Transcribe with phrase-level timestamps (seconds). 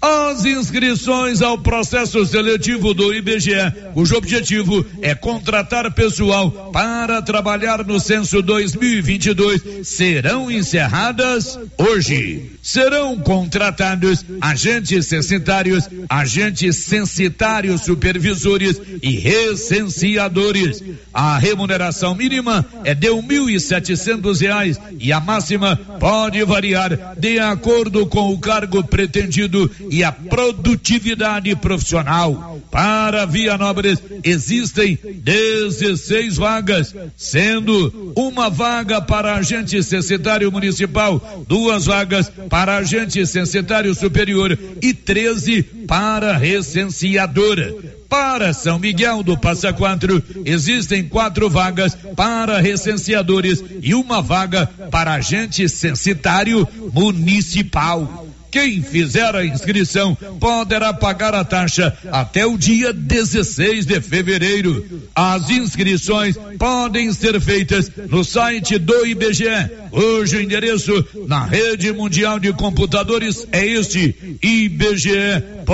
[0.00, 7.98] As inscrições ao processo seletivo do IBGE, cujo objetivo é contratar pessoal para trabalhar no
[7.98, 12.57] censo 2022, serão encerradas hoje.
[12.68, 20.84] Serão contratados agentes censitários, agentes censitários supervisores e recenseadores.
[21.10, 27.16] A remuneração mínima é de um mil e setecentos reais e a máxima pode variar
[27.18, 32.60] de acordo com o cargo pretendido e a produtividade profissional.
[32.70, 42.57] Para Vianópolis existem 16 vagas, sendo uma vaga para agente censitário municipal, duas vagas para
[42.66, 47.74] agente censitário superior e 13 para recenseadora.
[48.08, 55.12] Para São Miguel do Passa Quatro, existem quatro vagas para recenseadores e uma vaga para
[55.12, 58.27] agente censitário municipal.
[58.50, 64.84] Quem fizer a inscrição poderá pagar a taxa até o dia 16 de fevereiro.
[65.14, 72.52] As inscrições podem ser feitas no site do IBGE, cujo endereço na rede mundial de
[72.52, 75.68] computadores é este: ibge.gov.br.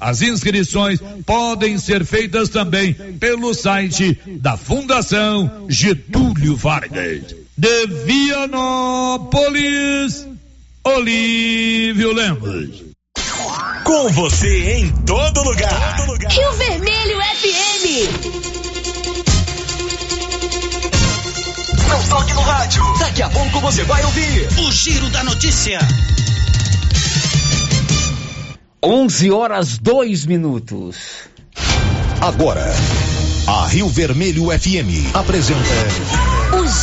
[0.00, 9.46] As inscrições podem ser feitas também pelo site da Fundação Getúlio Vargas de Vianópolis,
[10.82, 12.82] Olívio Lemos.
[13.84, 15.96] Com você em todo lugar.
[15.96, 16.32] todo lugar.
[16.32, 17.84] Rio Vermelho FM.
[21.88, 22.82] Não toque no rádio.
[22.98, 25.78] Daqui a pouco você vai ouvir o Giro da Notícia.
[28.82, 30.96] 11 horas 2 minutos.
[32.20, 32.66] Agora,
[33.46, 36.33] a Rio Vermelho FM apresenta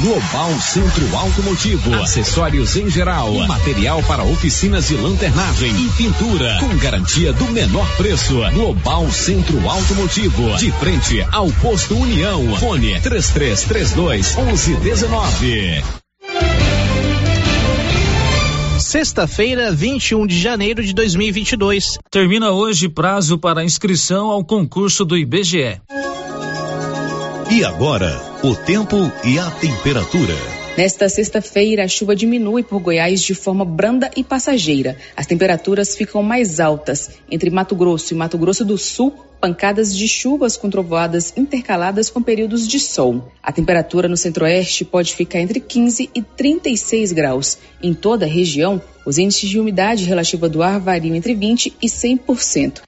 [0.00, 7.32] Global Centro Automotivo, acessórios em geral, material para oficinas de lanternagem e pintura, com garantia
[7.32, 8.40] do menor preço.
[8.52, 12.56] Global Centro Automotivo, de frente ao posto União.
[12.56, 15.82] Fone 3332 1119.
[18.78, 21.98] Sexta-feira, 21 de janeiro de 2022.
[22.10, 25.80] Termina hoje prazo para inscrição ao concurso do IBGE.
[27.50, 30.34] E agora, o tempo e a temperatura.
[30.76, 34.96] Nesta sexta-feira, a chuva diminui por Goiás de forma branda e passageira.
[35.16, 37.10] As temperaturas ficam mais altas.
[37.30, 42.20] Entre Mato Grosso e Mato Grosso do Sul, pancadas de chuvas com trovoadas intercaladas com
[42.20, 43.30] períodos de sol.
[43.40, 47.58] A temperatura no centro-oeste pode ficar entre 15 e 36 graus.
[47.80, 51.86] Em toda a região, os índices de umidade relativa do ar variam entre 20 e
[51.86, 52.80] 100%.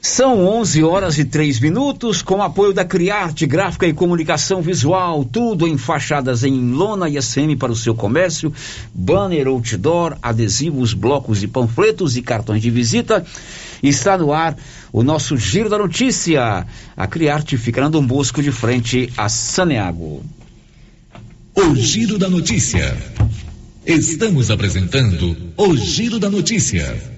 [0.00, 5.66] São 11 horas e 3 minutos, com apoio da Criarte Gráfica e Comunicação Visual, tudo
[5.66, 8.52] em fachadas em lona e SM para o seu comércio,
[8.94, 13.26] banner, outdoor, adesivos, blocos e panfletos e cartões de visita.
[13.82, 14.56] Está no ar
[14.92, 16.64] o nosso Giro da Notícia.
[16.96, 20.24] A Criarte fica na Dom Bosco de frente a Saneago.
[21.56, 22.96] O Giro da Notícia.
[23.84, 27.17] Estamos apresentando o Giro da Notícia.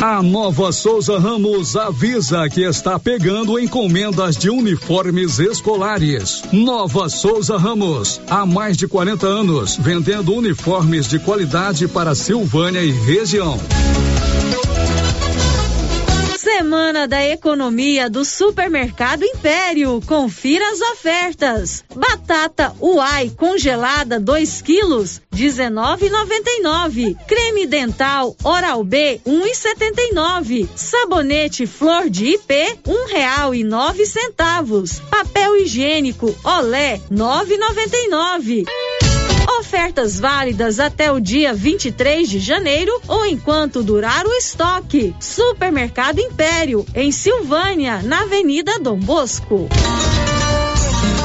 [0.00, 6.40] A Nova Souza Ramos avisa que está pegando encomendas de uniformes escolares.
[6.52, 12.92] Nova Souza Ramos, há mais de 40 anos, vendendo uniformes de qualidade para Silvânia e
[12.92, 13.58] região.
[16.58, 20.02] Semana da Economia do Supermercado Império.
[20.04, 21.84] Confira as ofertas.
[21.94, 27.16] Batata Uai congelada 2 quilos, 19,99.
[27.28, 30.68] Creme dental Oral B 1,79.
[30.74, 34.98] Sabonete Flor de IP um real e nove centavos.
[35.08, 38.64] Papel higiênico Olé 9,99.
[39.58, 45.12] Ofertas válidas até o dia 23 de janeiro ou enquanto durar o estoque.
[45.18, 49.68] Supermercado Império, em Silvânia, na Avenida Dom Bosco.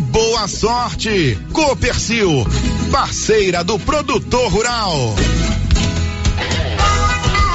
[0.00, 1.38] boa sorte.
[1.52, 2.46] Copercil,
[2.90, 5.14] parceira do produtor rural.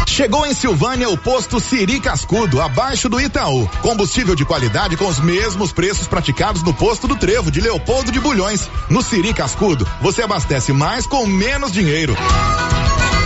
[0.07, 3.67] Chegou em Silvânia o posto Siri Cascudo, abaixo do Itaú.
[3.81, 8.19] Combustível de qualidade com os mesmos preços praticados no posto do Trevo de Leopoldo de
[8.19, 8.69] Bulhões.
[8.89, 12.15] No Siri Cascudo, você abastece mais com menos dinheiro.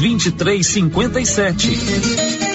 [0.00, 2.51] 2357.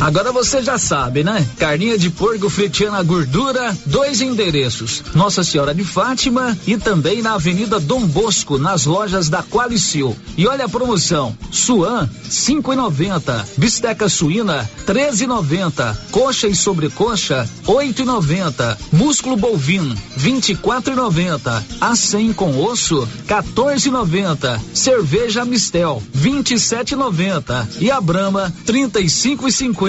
[0.00, 1.46] Agora você já sabe, né?
[1.58, 7.80] Carninha de porco fritiana gordura, dois endereços: Nossa Senhora de Fátima e também na Avenida
[7.80, 10.14] Dom Bosco, nas lojas da Qualicil.
[10.36, 16.54] E olha a promoção: Suan, cinco e noventa, bisteca suína, treze e noventa, coxa e
[16.54, 23.08] sobrecoxa, oito e noventa, músculo bovino, vinte e quatro e noventa, a cem com osso,
[23.26, 27.66] 14 e noventa, cerveja Mistel, vinte e sete noventa.
[27.94, 29.00] A Brama, trinta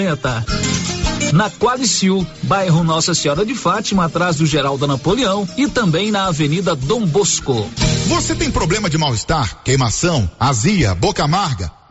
[0.00, 0.46] e cinco e cinquenta.
[1.32, 6.76] Na Qualicil, bairro Nossa Senhora de Fátima, atrás do Geraldo Napoleão e também na Avenida
[6.76, 7.68] Dom Bosco.
[8.06, 11.70] Você tem problema de mal-estar, queimação, azia, boca amarga,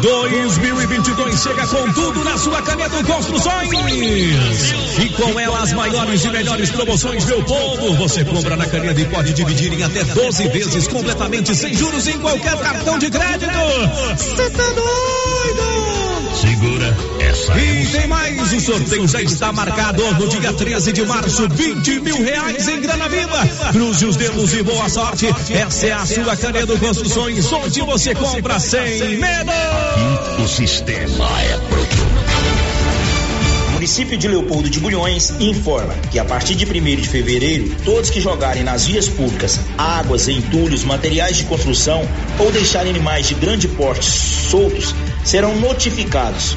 [0.00, 3.70] 2022 chega com tudo na sua Canedo Construções.
[4.98, 7.94] E com ela as maiores e melhores promoções, meu povo.
[7.96, 12.18] Você compra na Canedo e pode dividir em até 12 vezes completamente sem juros em
[12.18, 13.50] qualquer cartão de crédito.
[14.16, 15.90] Você tá doido?
[17.18, 22.00] Essa E tem mais, o sorteio já está marcado no dia 13 de março, 20
[22.00, 23.46] mil reais em grana viva.
[23.72, 25.26] Cruze os dedos e boa sorte.
[25.50, 29.52] Essa é a sua Canedo Construções, onde você compra sem medo.
[30.42, 32.50] O sistema é pronto.
[33.68, 38.10] O município de Leopoldo de Bulhões informa que a partir de 1 de fevereiro, todos
[38.10, 42.06] que jogarem nas vias públicas águas, entulhos, materiais de construção
[42.38, 44.94] ou deixarem animais de grande porte soltos
[45.24, 46.56] serão notificados.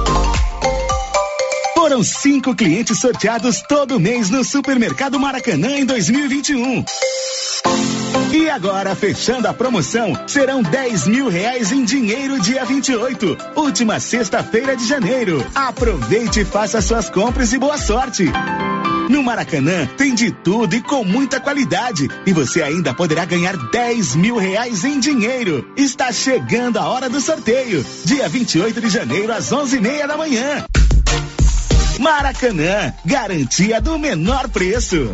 [1.91, 6.85] Foram cinco clientes sorteados todo mês no Supermercado Maracanã em 2021.
[8.31, 14.73] E agora, fechando a promoção, serão 10 mil reais em dinheiro dia 28, última sexta-feira
[14.77, 15.45] de janeiro.
[15.53, 18.23] Aproveite e faça suas compras e boa sorte.
[19.09, 22.07] No Maracanã tem de tudo e com muita qualidade.
[22.25, 25.69] E você ainda poderá ganhar 10 mil reais em dinheiro.
[25.75, 27.85] Está chegando a hora do sorteio.
[28.05, 30.65] Dia 28 de janeiro, às 11 e meia da manhã.
[32.01, 35.13] Maracanã, garantia do menor preço.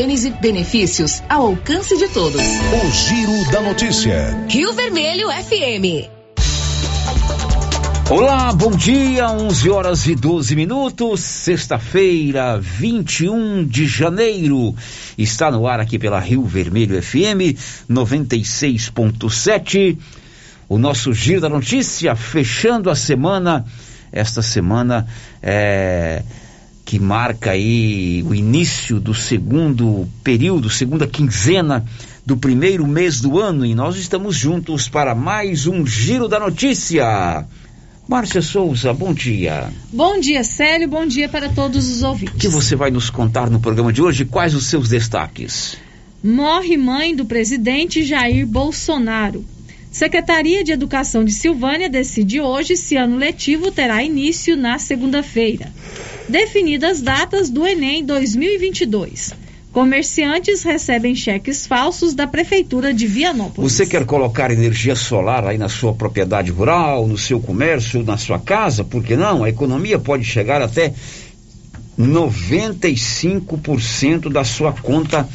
[0.00, 2.40] Gênese Benefícios ao alcance de todos.
[2.40, 4.34] O Giro da Notícia.
[4.48, 6.08] Rio Vermelho FM.
[8.08, 14.74] Olá, bom dia, 11 horas e 12 minutos, sexta-feira, 21 de janeiro.
[15.18, 17.54] Está no ar aqui pela Rio Vermelho FM
[17.86, 19.98] 96.7.
[20.66, 23.66] O nosso Giro da Notícia, fechando a semana
[24.12, 25.06] esta semana
[25.42, 26.22] é,
[26.90, 31.86] que marca aí o início do segundo período, segunda quinzena
[32.26, 37.46] do primeiro mês do ano e nós estamos juntos para mais um Giro da Notícia.
[38.08, 39.72] Márcia Souza, bom dia.
[39.92, 42.34] Bom dia, Célio, bom dia para todos os ouvintes.
[42.34, 44.24] O que você vai nos contar no programa de hoje?
[44.24, 45.76] Quais os seus destaques?
[46.20, 49.44] Morre mãe do presidente Jair Bolsonaro.
[49.90, 55.72] Secretaria de Educação de Silvânia decide hoje se ano letivo terá início na segunda-feira.
[56.28, 59.34] Definidas datas do Enem 2022.
[59.72, 63.72] Comerciantes recebem cheques falsos da Prefeitura de Vianópolis.
[63.72, 68.38] Você quer colocar energia solar aí na sua propriedade rural, no seu comércio, na sua
[68.38, 68.84] casa?
[68.84, 69.42] Por que não?
[69.42, 70.94] A economia pode chegar até
[71.98, 75.28] 95% da sua conta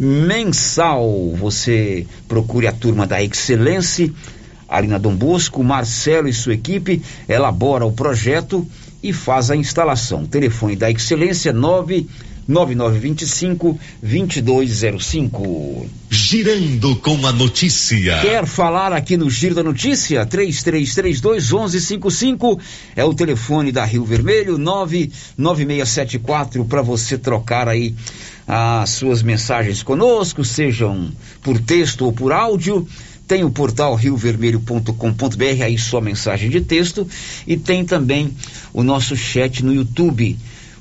[0.00, 1.34] mensal.
[1.36, 4.10] Você procure a turma da Excelência,
[4.66, 8.66] ali na Dom Bosco, Marcelo e sua equipe elabora o projeto
[9.02, 10.24] e faz a instalação.
[10.24, 13.78] Telefone da Excelência 99925 2205.
[16.10, 18.20] Girando com a notícia.
[18.20, 20.26] Quer falar aqui no Giro da Notícia?
[20.26, 22.60] 3332 1155
[22.96, 27.94] é o telefone da Rio Vermelho 99674 para você trocar aí
[28.48, 32.84] as suas mensagens conosco, sejam por texto ou por áudio.
[33.28, 37.06] Tem o portal riovermelho.com.br, aí sua mensagem de texto.
[37.46, 38.34] E tem também
[38.72, 40.36] o nosso chat no YouTube.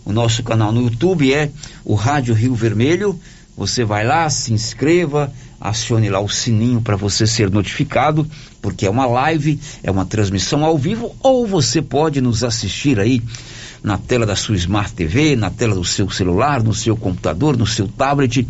[0.09, 1.51] O nosso canal no YouTube é
[1.85, 3.19] o Rádio Rio Vermelho.
[3.55, 8.27] Você vai lá, se inscreva, acione lá o sininho para você ser notificado,
[8.59, 13.21] porque é uma live, é uma transmissão ao vivo, ou você pode nos assistir aí
[13.83, 17.67] na tela da sua Smart TV, na tela do seu celular, no seu computador, no
[17.67, 18.47] seu tablet,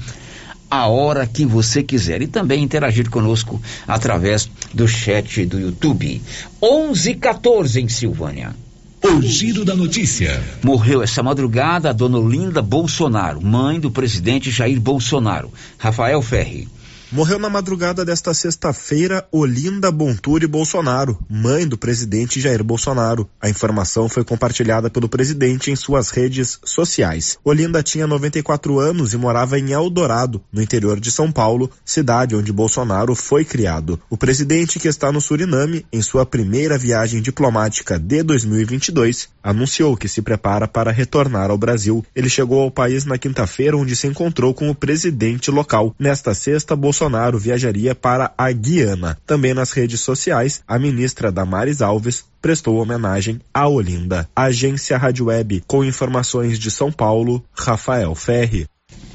[0.72, 2.22] a hora que você quiser.
[2.22, 6.22] E também interagir conosco através do chat do YouTube.
[6.62, 8.56] 1114 em Silvânia.
[9.01, 10.44] O giro da notícia.
[10.62, 15.53] Morreu essa madrugada a dona Olinda Bolsonaro, mãe do presidente Jair Bolsonaro.
[15.77, 16.68] Rafael Ferri.
[17.12, 23.28] Morreu na madrugada desta sexta-feira Olinda Bonturi Bolsonaro, mãe do presidente Jair Bolsonaro.
[23.42, 27.39] A informação foi compartilhada pelo presidente em suas redes sociais.
[27.44, 32.54] Olinda tinha 94 anos e morava em Eldorado, no interior de São Paulo, cidade onde
[32.54, 34.00] Bolsonaro foi criado.
[34.08, 40.08] O presidente, que está no Suriname, em sua primeira viagem diplomática de 2022, anunciou que
[40.08, 42.06] se prepara para retornar ao Brasil.
[42.16, 45.96] Ele chegou ao país na quinta-feira, onde se encontrou com o presidente local.
[45.98, 46.99] Nesta sexta, Bolsonaro
[47.39, 49.18] viajaria para a Guiana.
[49.25, 54.27] Também nas redes sociais, a ministra Damares Alves prestou homenagem a Olinda.
[54.36, 58.65] Agência Rádio Web, com informações de São Paulo, Rafael Ferri.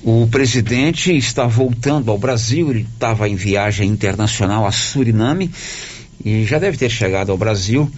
[0.03, 5.50] O presidente está voltando ao Brasil, ele estava em viagem internacional a Suriname
[6.25, 7.91] e já deve ter chegado ao Brasil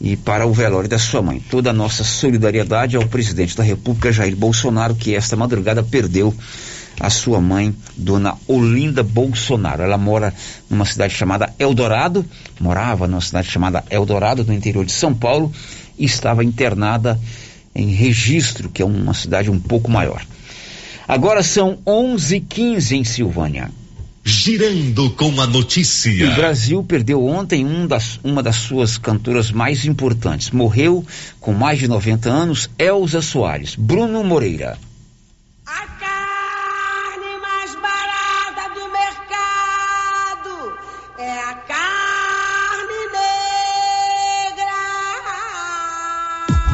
[0.00, 1.42] e para o velório da sua mãe.
[1.50, 6.34] Toda a nossa solidariedade ao presidente da República, Jair Bolsonaro, que esta madrugada perdeu
[7.00, 9.82] a sua mãe, dona Olinda Bolsonaro.
[9.82, 10.34] Ela mora
[10.68, 12.24] numa cidade chamada Eldorado,
[12.60, 15.50] morava numa cidade chamada Eldorado, no interior de São Paulo,
[15.98, 17.18] e estava internada
[17.74, 20.22] em Registro, que é uma cidade um pouco maior.
[21.08, 23.70] Agora são 11h15 em Silvânia.
[24.22, 26.30] Girando com a notícia.
[26.30, 30.50] O Brasil perdeu ontem um das, uma das suas cantoras mais importantes.
[30.50, 31.04] Morreu
[31.40, 33.74] com mais de 90 anos, Elza Soares.
[33.74, 34.76] Bruno Moreira.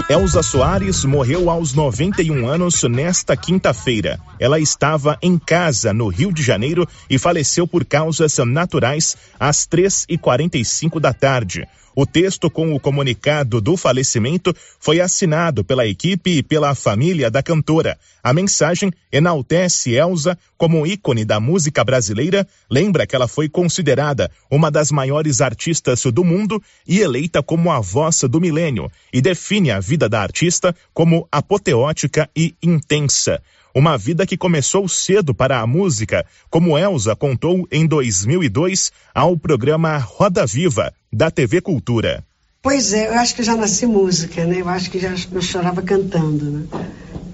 [0.08, 4.20] Elza Soares morreu aos 91 anos nesta quinta-feira.
[4.38, 11.00] Ela estava em casa no Rio de Janeiro e faleceu por causas naturais às 3h45
[11.00, 11.66] da tarde.
[11.98, 17.42] O texto com o comunicado do falecimento foi assinado pela equipe e pela família da
[17.42, 17.98] cantora.
[18.22, 24.70] A mensagem enaltece Elsa como ícone da música brasileira, lembra que ela foi considerada uma
[24.70, 29.80] das maiores artistas do mundo e eleita como a voz do milênio, e define a
[29.80, 33.40] vida da artista como apoteótica e intensa.
[33.78, 39.98] Uma vida que começou cedo para a música, como Elsa contou em 2002 ao programa
[39.98, 42.24] Roda Viva, da TV Cultura.
[42.62, 44.62] Pois é, eu acho que já nasci música, né?
[44.62, 46.66] Eu acho que já eu chorava cantando, né?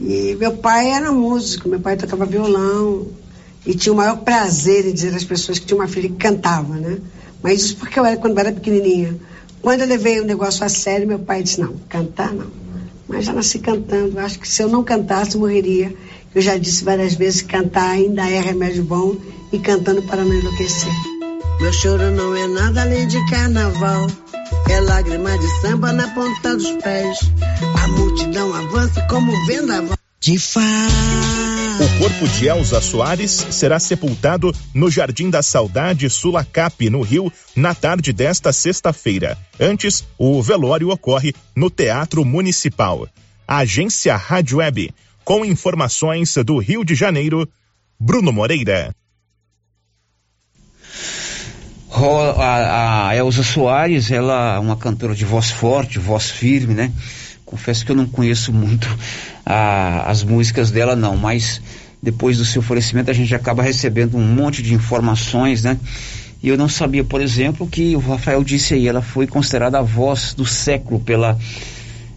[0.01, 3.07] E meu pai era músico, meu pai tocava violão
[3.65, 6.75] e tinha o maior prazer em dizer às pessoas que tinha uma filha que cantava,
[6.75, 6.99] né?
[7.41, 9.17] Mas isso porque eu era quando eu era pequenininha.
[9.61, 12.51] Quando eu levei o negócio a sério, meu pai disse: não, cantar não.
[13.07, 14.19] Mas já nasci cantando.
[14.19, 15.95] Eu acho que se eu não cantasse, morreria.
[16.35, 19.17] Eu já disse várias vezes que cantar ainda é remédio bom
[19.53, 20.93] e cantando para não enlouquecer.
[21.61, 24.07] Meu choro não é nada além de carnaval.
[24.69, 27.19] É lágrima de samba na ponta dos pés.
[27.83, 29.97] A multidão avança como vendaval.
[30.21, 30.63] De fato.
[31.81, 37.75] O corpo de Elza Soares será sepultado no Jardim da Saudade Sulacap, no Rio, na
[37.75, 39.37] tarde desta sexta-feira.
[39.59, 43.09] Antes, o velório ocorre no Teatro Municipal.
[43.49, 47.49] A agência Rádio Web, com informações do Rio de Janeiro,
[47.99, 48.95] Bruno Moreira.
[51.95, 56.93] A, a Elza Soares, ela é uma cantora de voz forte, voz firme, né?
[57.45, 58.89] Confesso que eu não conheço muito
[59.45, 61.61] a, as músicas dela, não, mas
[62.03, 65.79] depois do seu falecimento a gente acaba recebendo um monte de informações, né?
[66.43, 69.83] E eu não sabia, por exemplo, que o Rafael disse aí, ela foi considerada a
[69.83, 71.39] voz do século pela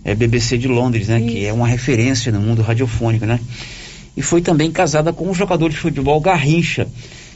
[0.05, 1.19] é, BBC de Londres, né?
[1.19, 1.27] Isso.
[1.27, 3.39] Que é uma referência no mundo radiofônico, né?
[4.15, 6.87] E foi também casada com um jogador de futebol Garrincha.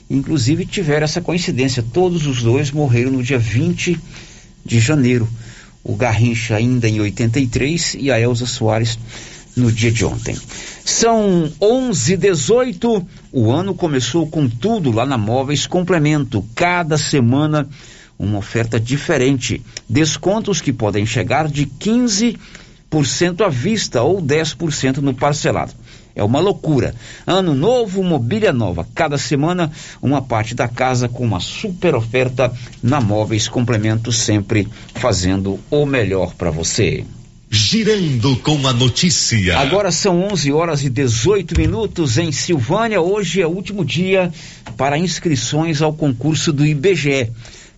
[0.10, 4.00] Inclusive tiveram essa coincidência, todos os dois morreram no dia 20
[4.64, 5.28] de janeiro.
[5.84, 8.98] O Garrincha ainda em 83 e a Elza Soares
[9.56, 10.38] no dia de ontem.
[10.86, 13.06] São 11:18.
[13.32, 16.46] O ano começou com tudo lá na Móveis Complemento.
[16.56, 17.68] Cada semana
[18.18, 19.62] uma oferta diferente.
[19.88, 22.38] Descontos que podem chegar de 15%
[23.46, 25.74] à vista ou 10% no parcelado.
[26.16, 26.94] É uma loucura.
[27.26, 28.86] Ano novo, mobília nova.
[28.94, 29.72] Cada semana,
[30.02, 36.34] uma parte da casa com uma super oferta na Móveis Complemento, sempre fazendo o melhor
[36.34, 37.06] para você.
[37.50, 39.58] Girando com a notícia.
[39.58, 43.02] Agora são 11 horas e 18 minutos em Silvânia.
[43.02, 44.32] Hoje é o último dia
[44.76, 47.32] para inscrições ao concurso do IBGE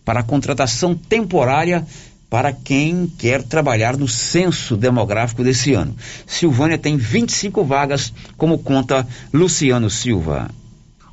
[0.04, 1.86] para a contratação temporária
[2.32, 5.94] para quem quer trabalhar no censo demográfico desse ano.
[6.26, 10.50] Silvânia tem 25 vagas, como conta Luciano Silva.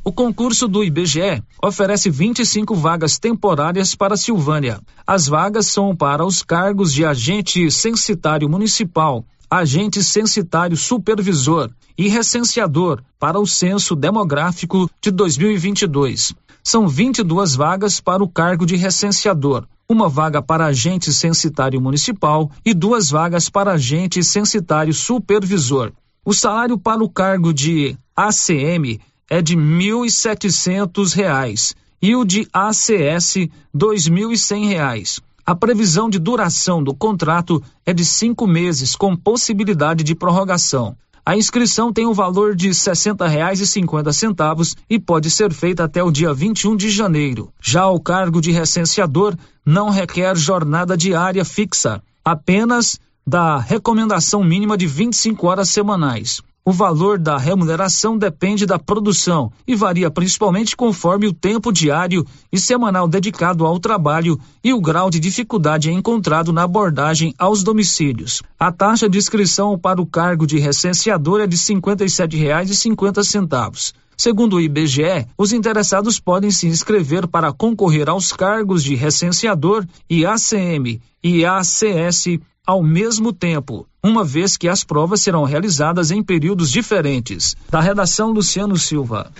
[0.05, 4.79] O concurso do IBGE oferece 25 vagas temporárias para Silvânia.
[5.05, 13.03] As vagas são para os cargos de agente censitário municipal, agente censitário supervisor e recenseador
[13.19, 16.33] para o censo demográfico de 2022.
[16.71, 22.75] São 22 vagas para o cargo de recenseador, uma vaga para agente censitário municipal e
[22.75, 25.93] duas vagas para agente censitário supervisor.
[26.23, 29.01] O salário para o cargo de ACM
[29.31, 35.23] é de R$ 1.700 e o de ACS R$ 2.100.
[35.47, 40.95] A previsão de duração do contrato é de cinco meses, com possibilidade de prorrogação.
[41.29, 46.11] A inscrição tem o um valor de R$ 60,50 e pode ser feita até o
[46.11, 47.53] dia 21 de janeiro.
[47.61, 54.87] Já o cargo de recenseador não requer jornada diária fixa, apenas da recomendação mínima de
[54.87, 56.41] 25 horas semanais.
[56.69, 62.61] O valor da remuneração depende da produção e varia principalmente conforme o tempo diário e
[62.61, 68.43] semanal dedicado ao trabalho e o grau de dificuldade encontrado na abordagem aos domicílios.
[68.61, 73.95] A taxa de inscrição para o cargo de recenseador é de R$ 57,50.
[74.15, 81.01] Segundo o IBGE, os interessados podem se inscrever para concorrer aos cargos de recenseador ACM
[81.25, 82.27] e ACS
[82.69, 87.57] ao mesmo tempo, uma vez que as provas serão realizadas em períodos diferentes.
[87.71, 89.33] Da redação Luciano Silva.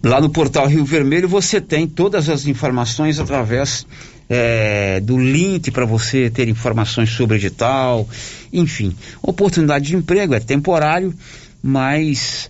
[0.00, 3.84] Lá no portal Rio Vermelho você tem todas as informações através
[4.28, 8.08] é, do link para você ter informações sobre edital,
[8.52, 8.94] enfim.
[9.20, 11.12] Oportunidade de emprego é temporário,
[11.60, 12.48] mas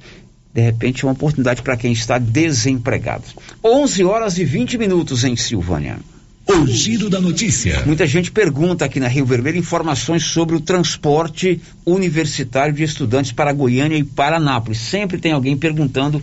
[0.53, 3.25] de repente é uma oportunidade para quem está desempregado.
[3.65, 5.97] 11 horas e 20 minutos em Silvânia.
[6.47, 7.83] O giro da notícia.
[7.87, 13.53] Muita gente pergunta aqui na Rio Vermelho informações sobre o transporte universitário de estudantes para
[13.53, 14.79] Goiânia e para Anápolis.
[14.79, 16.23] Sempre tem alguém perguntando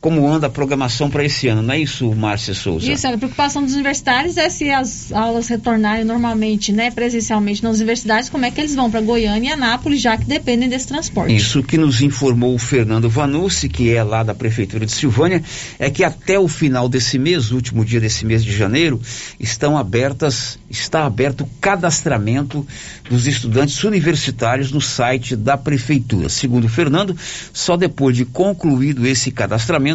[0.00, 2.90] como anda a programação para esse ano, não é isso, Márcia Souza?
[2.90, 8.28] Isso, a preocupação dos universitários é se as aulas retornarem normalmente, né, presencialmente nas universidades,
[8.28, 11.34] como é que eles vão para Goiânia e Anápolis, já que dependem desse transporte.
[11.34, 15.42] Isso que nos informou o Fernando Vanucci, que é lá da Prefeitura de Silvânia,
[15.80, 19.00] é que até o final desse mês, último dia desse mês de janeiro,
[19.40, 22.64] estão abertas, está aberto o cadastramento
[23.10, 26.28] dos estudantes universitários no site da Prefeitura.
[26.28, 27.16] Segundo o Fernando,
[27.52, 29.87] só depois de concluído esse cadastramento,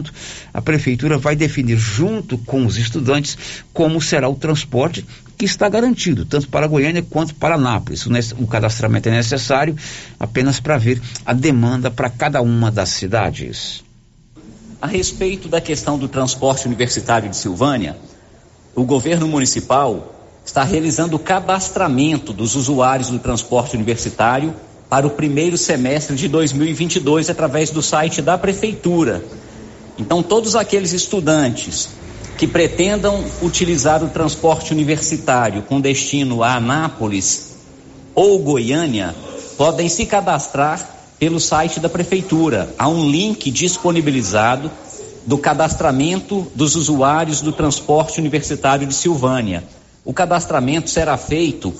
[0.54, 3.38] a prefeitura vai definir junto com os estudantes
[3.74, 5.06] como será o transporte
[5.38, 8.06] que está garantido, tanto para Goiânia quanto para Anápolis.
[8.38, 9.76] O cadastramento é necessário
[10.20, 13.84] apenas para ver a demanda para cada uma das cidades.
[14.82, 17.98] A respeito da questão do transporte universitário de Silvânia,
[18.76, 20.14] o governo municipal
[20.46, 24.54] está realizando o cadastramento dos usuários do transporte universitário
[24.90, 29.24] para o primeiro semestre de 2022 através do site da prefeitura
[29.98, 31.90] então, todos aqueles estudantes
[32.38, 37.56] que pretendam utilizar o transporte universitário com destino a Anápolis
[38.16, 39.16] ou Goiânia
[39.58, 42.74] podem se cadastrar pelo site da prefeitura.
[42.78, 44.72] Há um link disponibilizado
[45.26, 49.64] do cadastramento dos usuários do transporte universitário de Silvânia.
[50.04, 51.74] O cadastramento será feito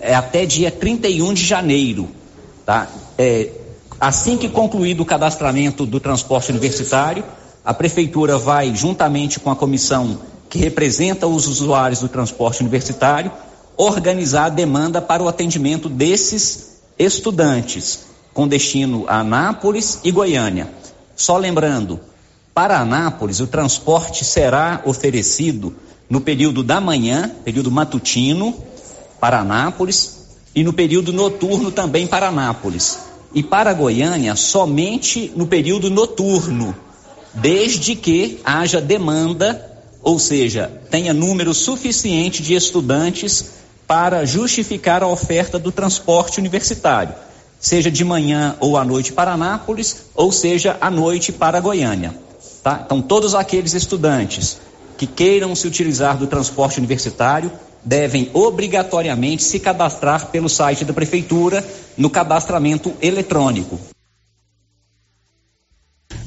[0.00, 2.08] é, até dia 31 de janeiro.
[2.66, 2.88] Tá?
[3.16, 3.48] É,
[3.98, 7.24] assim que concluído o cadastramento do transporte universitário,
[7.64, 10.18] a prefeitura vai, juntamente com a comissão
[10.48, 13.30] que representa os usuários do transporte universitário,
[13.76, 18.00] organizar a demanda para o atendimento desses estudantes,
[18.34, 20.68] com destino a Anápolis e Goiânia.
[21.14, 22.00] Só lembrando,
[22.52, 25.74] para Anápolis, o transporte será oferecido
[26.08, 28.54] no período da manhã, período matutino,
[29.20, 30.18] para Anápolis,
[30.54, 32.98] e no período noturno também para Anápolis.
[33.32, 36.74] E para Goiânia, somente no período noturno
[37.34, 39.66] desde que haja demanda,
[40.02, 47.14] ou seja, tenha número suficiente de estudantes para justificar a oferta do transporte universitário,
[47.58, 52.14] seja de manhã ou à noite para Anápolis, ou seja, à noite para Goiânia.
[52.62, 52.82] Tá?
[52.84, 54.58] Então, todos aqueles estudantes
[54.96, 57.50] que queiram se utilizar do transporte universitário
[57.82, 61.66] devem obrigatoriamente se cadastrar pelo site da Prefeitura
[61.96, 63.78] no cadastramento eletrônico.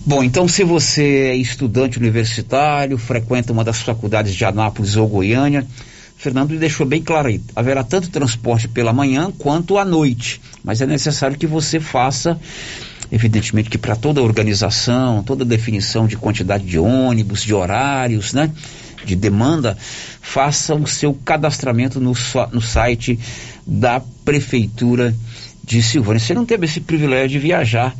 [0.05, 5.65] Bom, então se você é estudante universitário, frequenta uma das faculdades de Anápolis ou Goiânia,
[6.17, 10.85] Fernando deixou bem claro aí, haverá tanto transporte pela manhã quanto à noite, mas é
[10.85, 12.37] necessário que você faça,
[13.09, 18.51] evidentemente que para toda organização, toda definição de quantidade de ônibus, de horários, né,
[19.05, 19.77] de demanda,
[20.21, 22.13] faça o seu cadastramento no,
[22.51, 23.17] no site
[23.65, 25.15] da Prefeitura
[25.63, 26.19] de Silvânia.
[26.19, 27.95] Você não teve esse privilégio de viajar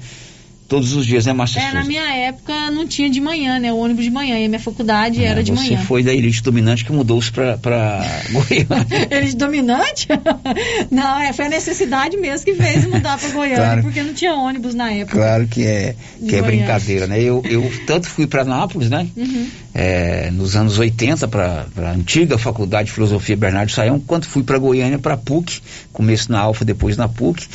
[0.73, 1.75] todos os dias, né, Márcia É, Souza?
[1.77, 3.71] na minha época não tinha de manhã, né?
[3.71, 4.39] O ônibus de manhã.
[4.39, 5.85] E a minha faculdade era de É, Você manhã.
[5.85, 8.01] foi da elite dominante que mudou-se pra, pra
[8.33, 9.07] Goiânia.
[9.11, 10.07] Eles dominante?
[10.89, 13.83] não, é, foi a necessidade mesmo que fez mudar para Goiânia, Claro.
[13.83, 15.15] porque não tinha ônibus na época.
[15.17, 16.41] Claro que é, que é Goiânia.
[16.43, 17.21] brincadeira, né?
[17.21, 19.07] Eu, eu tanto fui para Nápoles, né?
[19.15, 19.47] Uhum.
[19.75, 24.57] É, nos anos 80 para a antiga Faculdade de Filosofia Bernardo Saião, quanto fui para
[24.57, 27.45] Goiânia para PUC, começo na Alfa, depois na PUC.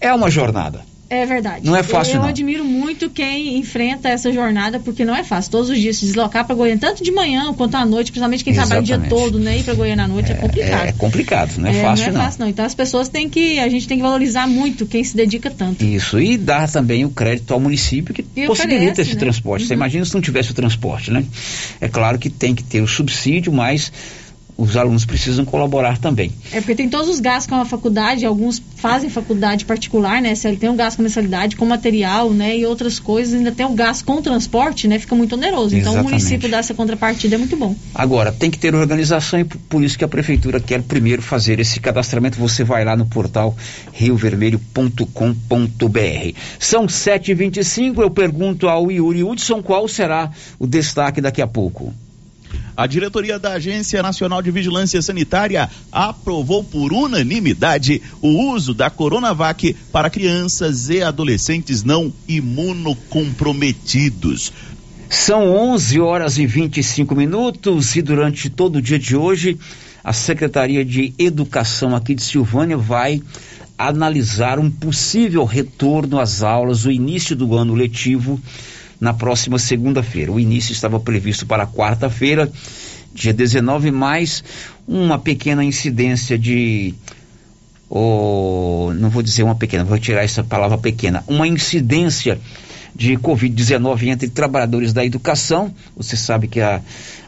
[0.00, 0.80] É uma jornada.
[1.10, 1.64] É verdade.
[1.64, 2.28] Não é fácil, Eu não.
[2.28, 5.50] admiro muito quem enfrenta essa jornada, porque não é fácil.
[5.50, 8.52] Todos os dias se deslocar para Goiânia, tanto de manhã quanto à noite, principalmente quem
[8.52, 9.22] trabalha o dia Exatamente.
[9.22, 9.56] todo, né?
[9.58, 10.84] Ir para Goiânia à noite é, complicado.
[10.84, 12.20] É, é complicado, não é, fácil não.
[12.20, 12.48] É fácil, não.
[12.48, 13.58] Então as pessoas têm que.
[13.58, 15.82] A gente tem que valorizar muito quem se dedica tanto.
[15.82, 19.18] Isso, e dar também o crédito ao município que E possibilita oferece, esse né?
[19.20, 19.66] transporte.
[19.66, 19.78] Você Uhum.
[19.78, 21.24] imagina se não tivesse o transporte, né?
[21.80, 23.90] É claro que tem que ter o subsídio, mas
[24.58, 26.32] os alunos precisam colaborar também.
[26.52, 30.34] É porque tem todos os gastos com a faculdade, alguns fazem faculdade particular, né?
[30.34, 32.58] Se ele tem um gasto com mensalidade, com material, né?
[32.58, 34.98] E outras coisas, ainda tem o gasto com transporte, né?
[34.98, 35.76] Fica muito oneroso.
[35.76, 36.06] Então Exatamente.
[36.06, 37.74] o município dar essa contrapartida é muito bom.
[37.94, 41.60] Agora, tem que ter organização e por por isso que a prefeitura quer primeiro fazer
[41.60, 42.36] esse cadastramento.
[42.40, 43.56] Você vai lá no portal
[43.92, 46.36] riovermelho.com.br.
[46.58, 51.94] São 7h25, eu pergunto ao Yuri Hudson qual será o destaque daqui a pouco.
[52.78, 59.74] A diretoria da Agência Nacional de Vigilância Sanitária aprovou por unanimidade o uso da Coronavac
[59.90, 64.52] para crianças e adolescentes não imunocomprometidos.
[65.10, 69.58] São 11 horas e 25 minutos e durante todo o dia de hoje,
[70.04, 73.20] a Secretaria de Educação aqui de Silvânia vai
[73.76, 78.40] analisar um possível retorno às aulas, o início do ano letivo
[79.00, 80.32] na próxima segunda-feira.
[80.32, 82.50] O início estava previsto para quarta-feira,
[83.14, 84.42] dia 19, mais
[84.86, 86.94] uma pequena incidência de
[87.88, 92.38] oh, não vou dizer uma pequena, vou tirar essa palavra pequena, uma incidência
[92.94, 95.72] de Covid-19 entre trabalhadores da educação.
[95.96, 96.80] Você sabe que a,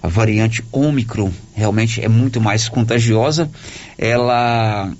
[0.02, 3.48] a variante Ômicron realmente é muito mais contagiosa.
[3.96, 4.92] Ela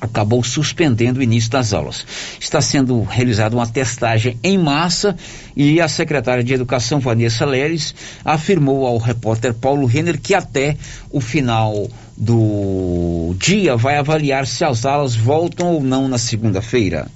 [0.00, 2.04] acabou suspendendo o início das aulas.
[2.38, 5.16] Está sendo realizada uma testagem em massa
[5.56, 10.76] e a secretária de Educação, Vanessa Leres, afirmou ao repórter Paulo Renner que até
[11.10, 17.08] o final do dia vai avaliar se as aulas voltam ou não na segunda-feira.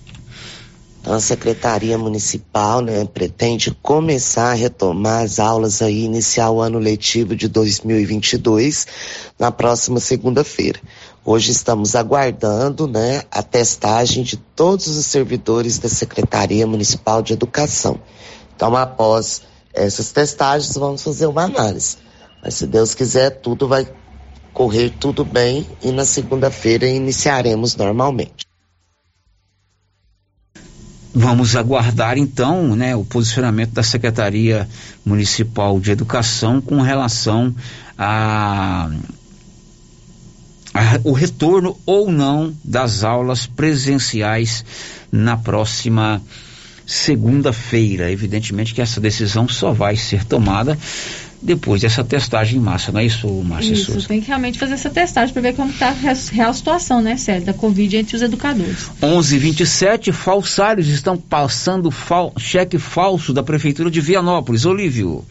[1.00, 6.78] Então, a Secretaria Municipal né, pretende começar a retomar as aulas aí, iniciar o ano
[6.78, 8.86] letivo de 2022
[9.38, 10.78] na próxima segunda-feira.
[11.24, 18.00] Hoje estamos aguardando né, a testagem de todos os servidores da Secretaria Municipal de Educação.
[18.56, 19.42] Então, após
[19.74, 21.98] essas testagens, vamos fazer uma análise.
[22.42, 23.86] Mas, se Deus quiser, tudo vai
[24.52, 28.46] correr tudo bem e na segunda-feira iniciaremos normalmente.
[31.12, 34.68] Vamos aguardar então né, o posicionamento da Secretaria
[35.04, 37.54] Municipal de Educação com relação
[37.98, 38.88] a,
[40.74, 44.64] a- o retorno ou não das aulas presenciais
[45.10, 46.22] na próxima
[46.86, 48.10] segunda-feira.
[48.10, 50.76] Evidentemente que essa decisão só vai ser tomada
[51.42, 54.08] depois dessa testagem em massa, não é isso, Márcia Isso, Souza?
[54.08, 57.16] tem que realmente fazer essa testagem para ver como está a re- real situação, né,
[57.16, 58.90] Sérgio, da Covid entre os educadores.
[59.00, 64.66] 11:27 falsários estão passando fal- cheque falso da prefeitura de Vianópolis.
[64.66, 65.24] Olívio.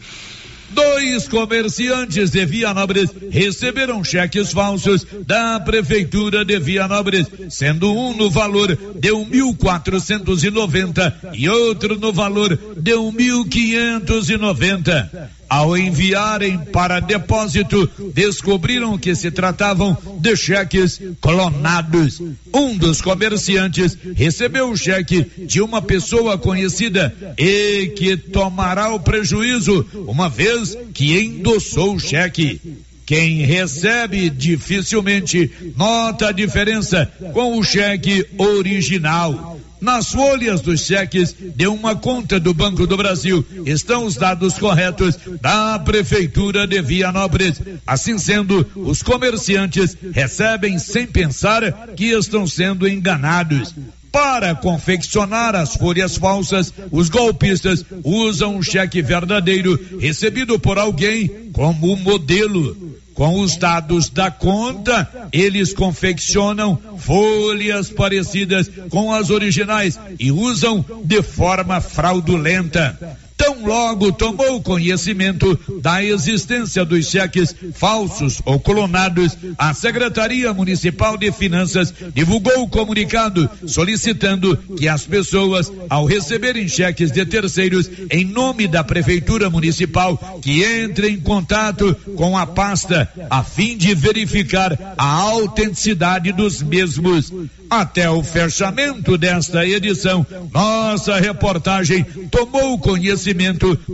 [0.70, 8.76] Dois comerciantes de Vianópolis receberam cheques falsos da prefeitura de Vianópolis, sendo um no valor
[8.94, 14.36] de um mil quatrocentos e noventa e outro no valor de um mil quinhentos e
[14.36, 15.30] noventa.
[15.50, 22.22] Ao enviarem para depósito, descobriram que se tratavam de cheques clonados.
[22.54, 29.84] Um dos comerciantes recebeu o cheque de uma pessoa conhecida e que tomará o prejuízo,
[30.06, 32.60] uma vez que endossou o cheque.
[33.04, 39.59] Quem recebe dificilmente nota a diferença com o cheque original.
[39.80, 45.18] Nas folhas dos cheques de uma conta do Banco do Brasil estão os dados corretos
[45.40, 47.60] da Prefeitura de Vianópolis.
[47.86, 53.74] Assim sendo, os comerciantes recebem sem pensar que estão sendo enganados.
[54.12, 61.96] Para confeccionar as folhas falsas, os golpistas usam um cheque verdadeiro recebido por alguém como
[61.96, 62.89] modelo.
[63.14, 71.22] Com os dados da conta, eles confeccionam folhas parecidas com as originais e usam de
[71.22, 73.18] forma fraudulenta.
[73.40, 81.32] Tão logo tomou conhecimento da existência dos cheques falsos ou clonados, a Secretaria Municipal de
[81.32, 88.68] Finanças divulgou o comunicado solicitando que as pessoas, ao receberem cheques de terceiros em nome
[88.68, 95.06] da Prefeitura Municipal, que entrem em contato com a pasta a fim de verificar a
[95.06, 97.32] autenticidade dos mesmos.
[97.70, 103.29] Até o fechamento desta edição, nossa reportagem tomou conhecimento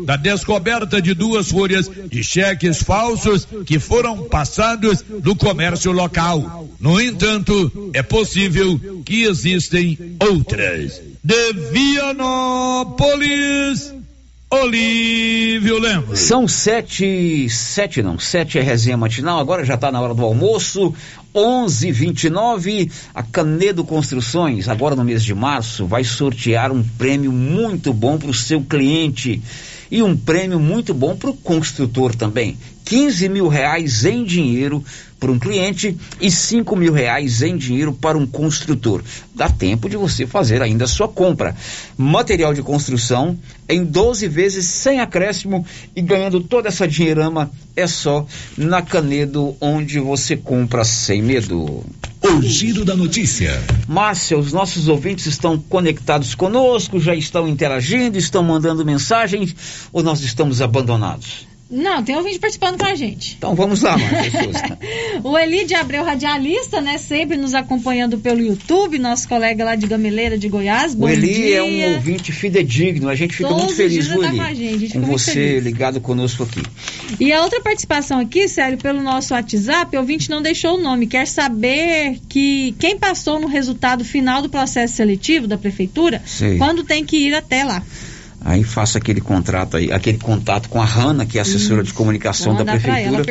[0.05, 6.69] da descoberta de duas folhas de cheques falsos que foram passados no comércio local.
[6.81, 11.01] No entanto, é possível que existem outras.
[11.23, 13.17] De Vianópolis,
[14.49, 16.21] Olívio Lemos.
[16.21, 20.95] São sete, sete não, sete é resenha matinal, agora já está na hora do almoço,
[21.35, 22.29] onze vinte
[23.13, 28.31] a Canedo Construções, agora no mês de março, vai sortear um prêmio muito bom para
[28.31, 29.43] o seu cliente
[29.91, 32.57] e um prêmio muito bom para o construtor também.
[32.85, 34.85] 15 mil reais em dinheiro
[35.19, 39.03] para um cliente e 5 mil reais em dinheiro para um construtor.
[39.35, 41.55] Dá tempo de você fazer ainda a sua compra.
[41.97, 48.27] Material de construção em 12 vezes sem acréscimo e ganhando toda essa dinheirama é só
[48.57, 51.85] na Canedo, onde você compra sem medo.
[52.23, 53.63] O giro da notícia.
[53.87, 59.55] Márcia, os nossos ouvintes estão conectados conosco, já estão interagindo, estão mandando mensagens
[59.93, 61.47] ou nós estamos abandonados?
[61.69, 63.35] Não, tem ouvinte participando com a gente.
[63.37, 64.79] Então vamos lá, Márcia.
[65.25, 66.97] o Eli de Abreu, radialista, né?
[66.97, 70.95] Sempre nos acompanhando pelo YouTube, nosso colega lá de Gameleira de Goiás.
[70.95, 71.57] Bom o Eli dia.
[71.57, 74.37] é um ouvinte fidedigno, a gente fica Todos muito feliz, viu, tá Eli?
[74.37, 75.65] com a gente, a gente com você feliz.
[75.65, 76.63] ligado conosco aqui.
[77.19, 81.09] E a outra participação aqui, sério, pelo nosso WhatsApp, o ouvinte não deixou o nome.
[81.09, 86.59] Quer saber que quem passou no resultado final do processo seletivo da prefeitura, Sei.
[86.59, 87.83] quando tem que ir até lá.
[88.47, 92.55] Aí faça aquele contrato aí, aquele contato com a Hanna, que é assessora de comunicação
[92.55, 93.25] Vou da prefeitura,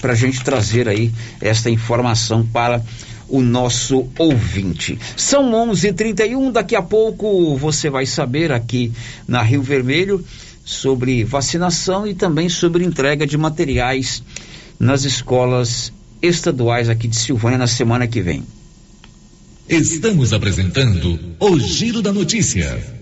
[0.00, 2.80] para a gente trazer aí esta informação para
[3.28, 4.96] o nosso ouvinte.
[5.16, 6.52] São 11:31.
[6.52, 8.92] Daqui a pouco você vai saber aqui
[9.26, 10.24] na Rio Vermelho
[10.64, 14.22] sobre vacinação e também sobre entrega de materiais
[14.78, 18.44] nas escolas estaduais aqui de Silvânia na semana que vem.
[19.68, 23.01] Estamos apresentando o Giro da Notícia.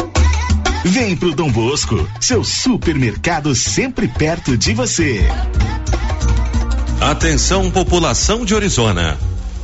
[0.83, 5.23] Vem pro Dom Bosco, seu supermercado sempre perto de você.
[6.99, 9.15] Atenção, população de Orizona.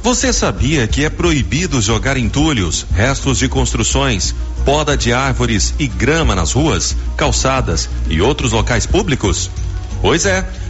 [0.04, 6.36] Você sabia que é proibido jogar entulhos, restos de construções, poda de árvores e grama
[6.36, 9.50] nas ruas, calçadas e outros locais públicos?
[10.02, 10.48] Pois é.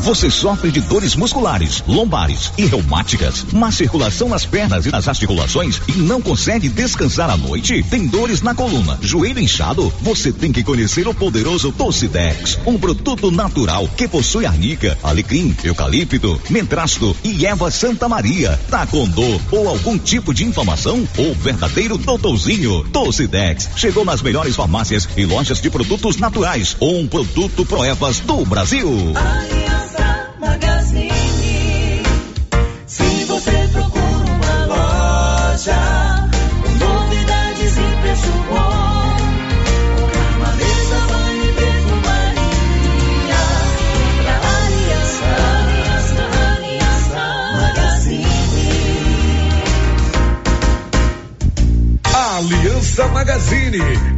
[0.00, 5.80] Você sofre de dores musculares, lombares e reumáticas, má circulação nas pernas e nas articulações
[5.86, 7.82] e não consegue descansar à noite?
[7.82, 9.92] Tem dores na coluna, joelho inchado?
[10.00, 16.40] Você tem que conhecer o poderoso Tocidex, um produto natural que possui arnica, alecrim, eucalipto,
[16.48, 18.58] mentrasto e erva Santa Maria.
[18.70, 21.06] Tá com dor ou algum tipo de inflamação?
[21.18, 26.74] O verdadeiro doutorzinho Tocidex chegou nas melhores farmácias e lojas de produtos naturais.
[26.80, 28.88] Um produto Proevas do Brasil.
[29.14, 29.59] Aliança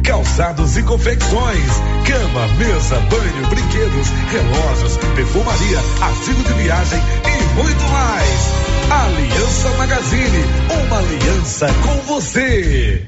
[0.03, 1.69] Calçados e confecções,
[2.07, 8.63] cama, mesa, banho, brinquedos, relógios, perfumaria, artigo de viagem e muito mais.
[8.89, 10.45] Aliança Magazine,
[10.87, 13.07] uma aliança com você.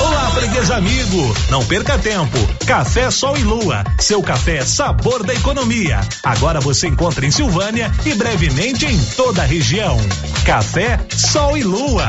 [0.00, 1.34] Olá, freguês amigo.
[1.50, 2.38] Não perca tempo.
[2.66, 3.84] Café Sol e Lua.
[3.98, 6.00] Seu café sabor da economia.
[6.22, 9.98] Agora você encontra em Silvânia e brevemente em toda a região.
[10.44, 12.08] Café Sol e Lua.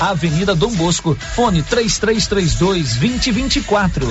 [0.00, 4.06] Avenida Dom Bosco, fone 3332 2024.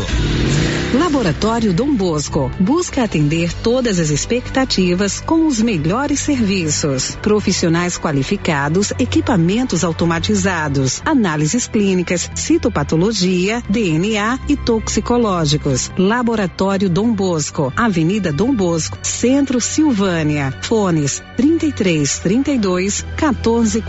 [0.93, 7.17] Laboratório Dom Bosco busca atender todas as expectativas com os melhores serviços.
[7.19, 15.91] Profissionais qualificados, equipamentos automatizados, análises clínicas, citopatologia, DNA e toxicológicos.
[15.97, 20.53] Laboratório Dom Bosco, Avenida Dom Bosco, Centro Silvânia.
[20.61, 23.81] Fones 33 32 14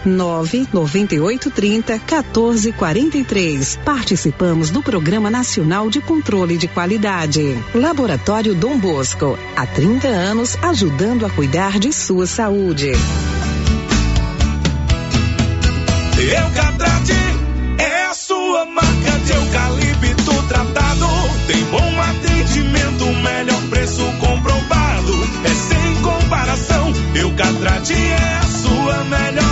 [0.04, 3.78] 99830 14 43.
[3.84, 7.58] Participamos do Programa Nacional de Controle de Qualidade.
[7.74, 12.92] Laboratório Dom Bosco, há 30 anos ajudando a cuidar de sua saúde.
[16.18, 17.12] Eucatrate
[17.78, 21.06] é a sua marca de eucalipto tratado.
[21.46, 25.12] Tem bom atendimento, melhor preço comprovado.
[25.44, 26.92] É sem comparação.
[27.14, 29.51] Eucatrate é a sua melhor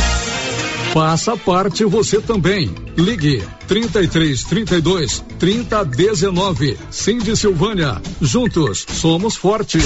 [0.93, 2.69] Faça parte você também.
[2.97, 6.77] Ligue 33 32 30 19.
[6.89, 8.01] Cindy Silvânia.
[8.19, 9.85] Juntos somos fortes.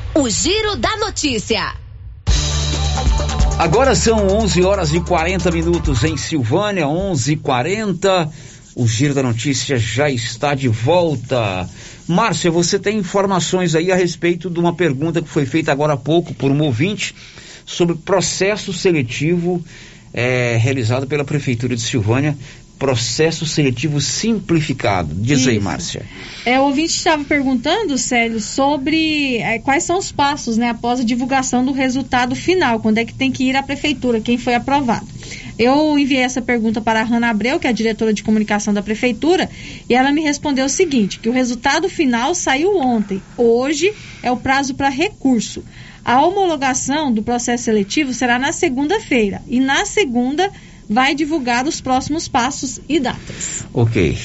[0.13, 1.73] O Giro da Notícia.
[3.57, 8.29] Agora são 11 horas e 40 minutos em Silvânia, 11:40.
[8.75, 11.67] O Giro da Notícia já está de volta.
[12.09, 15.97] Márcia, você tem informações aí a respeito de uma pergunta que foi feita agora há
[15.97, 17.15] pouco por um ouvinte
[17.65, 19.63] sobre processo seletivo
[20.13, 22.37] eh, realizado pela Prefeitura de Silvânia
[22.81, 25.13] processo seletivo simplificado.
[25.13, 25.63] Diz aí, Isso.
[25.63, 26.01] Márcia.
[26.43, 31.03] É, o ouvinte estava perguntando, Célio, sobre é, quais são os passos, né, após a
[31.03, 35.05] divulgação do resultado final, quando é que tem que ir à prefeitura, quem foi aprovado.
[35.59, 38.81] Eu enviei essa pergunta para a Hanna Abreu, que é a diretora de comunicação da
[38.81, 39.47] prefeitura,
[39.87, 43.21] e ela me respondeu o seguinte, que o resultado final saiu ontem.
[43.37, 45.63] Hoje é o prazo para recurso.
[46.03, 50.51] A homologação do processo seletivo será na segunda-feira, e na segunda
[50.91, 53.63] vai divulgar os próximos passos e datas.
[53.73, 54.17] Ok.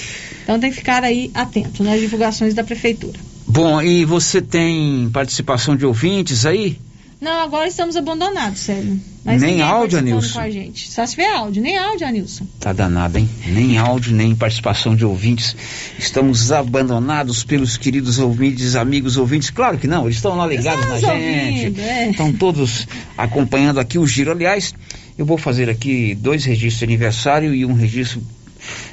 [0.43, 3.19] Então tem que ficar aí atento nas divulgações da prefeitura.
[3.47, 6.77] Bom, e você tem participação de ouvintes aí?
[7.21, 9.01] Não, agora estamos abandonados, sério.
[9.25, 10.35] Mas Nem áudio, Anilson?
[10.35, 10.91] Com a gente.
[10.91, 12.47] Só se tiver áudio, nem áudio, Anilson.
[12.61, 13.29] Tá danado, hein?
[13.47, 15.57] Nem áudio, nem participação de ouvintes.
[15.99, 19.51] Estamos abandonados pelos queridos ouvintes, amigos ouvintes.
[19.51, 21.65] Claro que não, eles estão lá ligados na nos gente.
[21.67, 22.11] ouvindo, é.
[22.11, 22.87] Estão todos
[23.17, 24.31] acompanhando aqui o giro.
[24.33, 24.75] Aliás,
[25.19, 28.23] eu vou fazer aqui dois registros de aniversário e um registro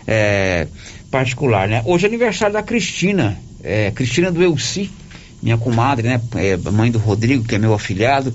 [0.07, 0.67] é,
[1.11, 1.82] particular, né?
[1.86, 4.89] Hoje é aniversário da Cristina, é, Cristina do Elci,
[5.41, 6.21] minha comadre, né?
[6.36, 8.34] É, mãe do Rodrigo, que é meu afilhado.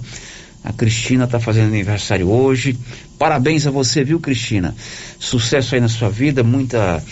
[0.62, 2.78] A Cristina está fazendo aniversário hoje.
[3.18, 4.74] Parabéns a você, viu, Cristina?
[5.18, 7.02] Sucesso aí na sua vida, muita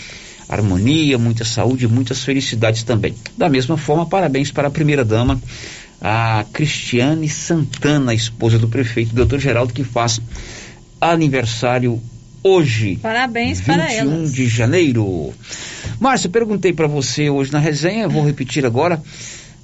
[0.47, 3.15] harmonia, muita saúde muitas felicidades também.
[3.37, 5.41] Da mesma forma, parabéns para a primeira dama,
[5.99, 10.21] a Cristiane Santana, esposa do prefeito, doutor Geraldo, que faz
[10.99, 12.01] aniversário
[12.43, 12.97] hoje.
[13.01, 14.33] Parabéns para 21 elas.
[14.33, 15.33] de janeiro.
[15.99, 19.01] Márcia, perguntei para você hoje na resenha, vou repetir agora.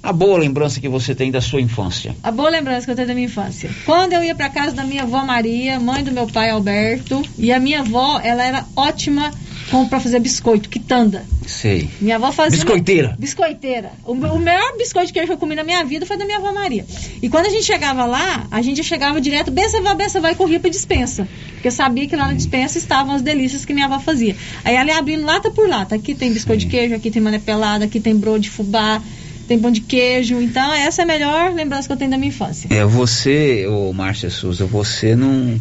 [0.02, 2.14] A boa lembrança que você tem da sua infância.
[2.22, 3.70] A boa lembrança que eu tenho da minha infância.
[3.86, 7.50] Quando eu ia para casa da minha avó Maria, mãe do meu pai Alberto, e
[7.50, 9.32] a minha avó, ela era ótima
[9.70, 11.24] com para fazer biscoito, quitanda.
[11.46, 11.88] Sei.
[12.00, 12.58] Minha avó fazia.
[12.58, 13.16] Biscoiteira.
[13.18, 13.92] Biscoiteira.
[14.04, 16.84] O, o melhor biscoito que eu comi na minha vida foi da minha avó Maria.
[17.22, 20.34] E quando a gente chegava lá, a gente chegava direto, bença vai, bença vai, e
[20.34, 21.26] corria pra dispensa.
[21.52, 24.36] Porque eu sabia que lá na dispensa estavam as delícias que minha avó fazia.
[24.64, 25.94] Aí ela ia abrindo lata por lata.
[25.94, 29.02] Aqui tem biscoito de queijo, aqui tem mané pelada, aqui tem broa de fubá,
[29.46, 30.40] tem pão de queijo.
[30.40, 32.68] Então, essa é a melhor lembrança que eu tenho da minha infância.
[32.70, 35.58] É, você, ô Márcia Souza, você não,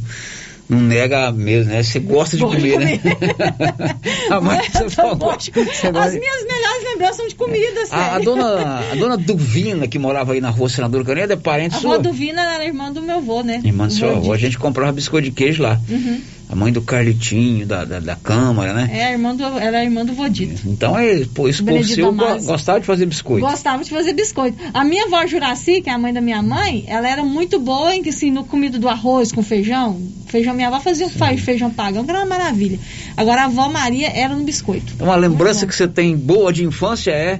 [0.69, 1.83] não nega mesmo, né?
[1.83, 2.99] Você gosta de Gosto de comer, né?
[4.29, 5.29] a mãe você falou.
[5.31, 8.25] As você gosta de- minhas melhores lembranças são de comida, a, a sério.
[8.25, 11.95] dona, a dona Duvina, que morava aí na rua Senador Canedo, é parente A sua.
[11.95, 13.61] avó do Vina era irmã do meu avô, né?
[13.63, 14.33] Irmã do seu Vô avô.
[14.33, 15.79] A gente comprava biscoito de queijo lá.
[15.89, 16.21] Uhum.
[16.49, 18.89] A mãe do Carlitinho, da, da, da Câmara, né?
[18.91, 20.61] É, irmã do, era a irmã do Vodito.
[20.67, 22.05] Então, é, pô, esse povo seu
[22.45, 23.45] gostava de fazer biscoito.
[23.45, 24.57] Gostava de fazer biscoito.
[24.73, 27.95] A minha avó Juraci, que é a mãe da minha mãe, ela era muito boa
[27.95, 29.99] em que, assim, no comido do arroz com feijão.
[30.27, 32.77] Feijão, minha avó fazia um fa- feijão pagão, que era uma maravilha.
[33.17, 34.93] Agora a avó Maria era no biscoito.
[34.95, 37.39] Então, a lembrança que você tem boa de infância é.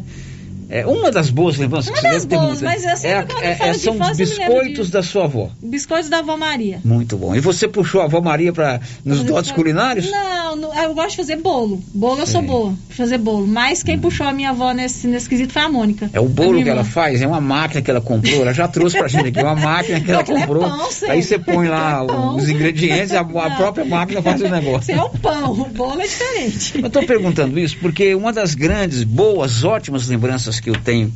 [0.69, 2.65] É uma das boas lembranças Uma que você das deve ter boas, muita.
[2.65, 4.91] mas eu sempre é, a- é- falo é- de são eu lembro biscoitos disso.
[4.91, 5.49] da sua avó.
[5.61, 6.79] Biscoitos da avó Maria.
[6.83, 7.35] Muito bom.
[7.35, 10.09] E você puxou a avó Maria para nos Fazer dotes culinários?
[10.11, 11.81] Não, não, eu gosto de fazer bolo.
[11.93, 12.45] Bolo eu sou É.
[12.45, 13.45] boa de fazer bolo.
[13.47, 16.09] Mas quem puxou a minha avó nesse, nesse quesito foi a Mônica.
[16.13, 18.67] É o a bolo que ela faz, é uma máquina que ela comprou, ela já
[18.67, 20.63] trouxe pra gente aqui, uma máquina que ela é comprou.
[20.63, 23.55] pão, aí você põe lá é os ingredientes, a, a Não.
[23.55, 24.91] própria máquina faz o negócio.
[24.91, 26.79] Isso é o pão, o bolo é diferente.
[26.79, 31.13] Eu estou perguntando isso porque uma das grandes, boas, ótimas lembranças que eu tenho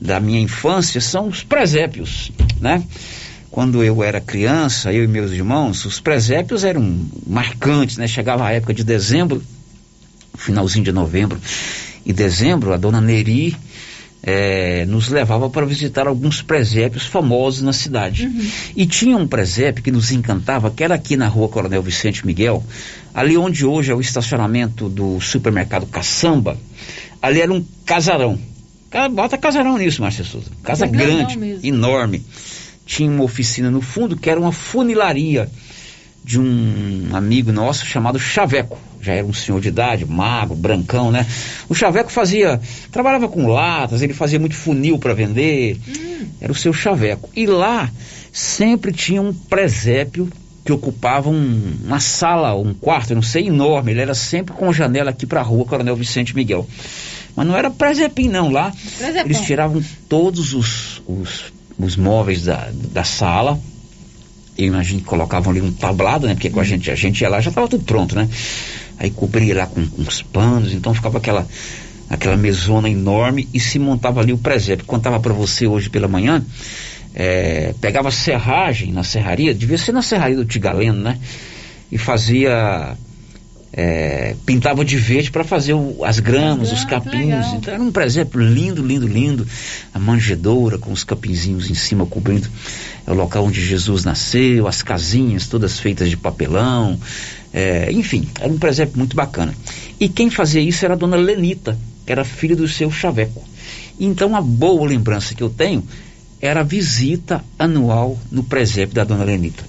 [0.00, 2.30] da minha infância são os presépios,
[2.60, 2.82] né?
[3.50, 8.06] Quando eu era criança, eu e meus irmãos, os presépios eram marcantes, né?
[8.06, 9.42] Chegava a época de dezembro,
[10.36, 11.40] finalzinho de novembro
[12.04, 13.56] e dezembro, a dona Neri
[14.22, 18.28] eh, nos levava para visitar alguns presépios famosos na cidade.
[18.74, 22.64] E tinha um presépio que nos encantava, que era aqui na rua Coronel Vicente Miguel,
[23.14, 26.58] ali onde hoje é o estacionamento do supermercado Caçamba,
[27.22, 28.38] ali era um casarão.
[29.12, 30.50] Bota casarão nisso, Márcia Souza.
[30.62, 31.66] Casa grande, mesmo.
[31.66, 32.24] enorme.
[32.86, 35.48] Tinha uma oficina no fundo que era uma funilaria
[36.22, 38.78] de um amigo nosso chamado Chaveco.
[39.00, 41.26] Já era um senhor de idade, magro, brancão, né?
[41.68, 42.58] O Chaveco fazia,
[42.90, 45.78] trabalhava com latas, ele fazia muito funil para vender.
[46.40, 47.28] Era o seu Chaveco.
[47.36, 47.90] E lá
[48.32, 50.30] sempre tinha um presépio
[50.64, 53.90] que ocupava um- uma sala, um quarto, eu não sei, enorme.
[53.90, 56.66] Ele era sempre com janela aqui para a rua Coronel Vicente Miguel.
[57.36, 58.72] Mas não era presépio não lá.
[59.24, 63.60] Eles tiravam todos os, os, os móveis da, da sala,
[64.56, 66.34] eu imagino que colocavam ali um tablado, né?
[66.34, 68.28] Porque com a gente, a gente ia lá, já estava tudo pronto, né?
[68.98, 71.46] Aí cobria lá com, com os panos, então ficava aquela,
[72.08, 74.86] aquela mesona enorme e se montava ali o presépio.
[74.86, 76.44] Contava para você hoje pela manhã,
[77.14, 81.18] é, pegava serragem na serraria, devia ser na serraria do Tigaleno, né?
[81.90, 82.96] E fazia.
[83.76, 87.52] É, pintava de verde para fazer o- as gramas, os capins.
[87.56, 89.46] Então era um presépio lindo, lindo, lindo.
[89.92, 92.48] A manjedoura com os capinzinhos em cima cobrindo
[93.04, 96.98] é o local onde Jesus nasceu, as casinhas todas feitas de papelão.
[97.52, 99.54] é, enfim, era um presépio muito bacana.
[100.00, 103.42] E quem fazia isso era a dona Lenita, que era filha do seu Chaveco.
[103.98, 105.84] Então a boa lembrança que eu tenho
[106.40, 109.62] era a visita anual no presépio da dona Lenita.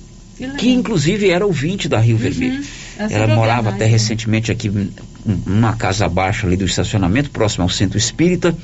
[0.57, 2.63] Que inclusive era ouvinte da Rio Vermelho.
[2.97, 4.71] Ela Ela sempre morava até recentemente aqui
[5.45, 8.55] numa casa abaixo ali do estacionamento, próximo ao centro espírita.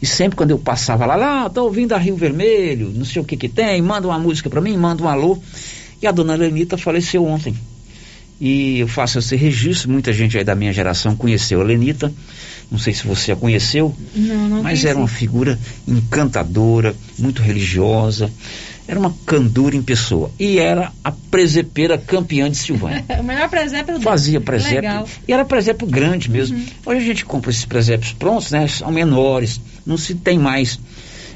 [0.00, 3.24] E sempre quando eu passava lá, lá, tô ouvindo a Rio Vermelho, não sei o
[3.24, 5.38] que que tem, manda uma música para mim, manda um alô.
[6.00, 7.54] E a dona Lenita faleceu ontem.
[8.40, 12.12] E eu faço esse registro, muita gente aí da minha geração conheceu a Lenita.
[12.68, 14.88] Não sei se você a conheceu, Não, não mas conheci.
[14.88, 18.28] era uma figura encantadora, muito religiosa.
[18.86, 20.30] Era uma candura em pessoa.
[20.38, 23.04] E era a presepeira campeã de Silvânia.
[23.18, 24.76] o melhor presépio do Fazia presépio.
[24.76, 25.08] Legal.
[25.26, 26.60] E era presépio grande mesmo.
[26.84, 28.66] Hoje a gente compra esses presépios prontos, né?
[28.66, 29.60] São menores.
[29.86, 30.80] Não se tem mais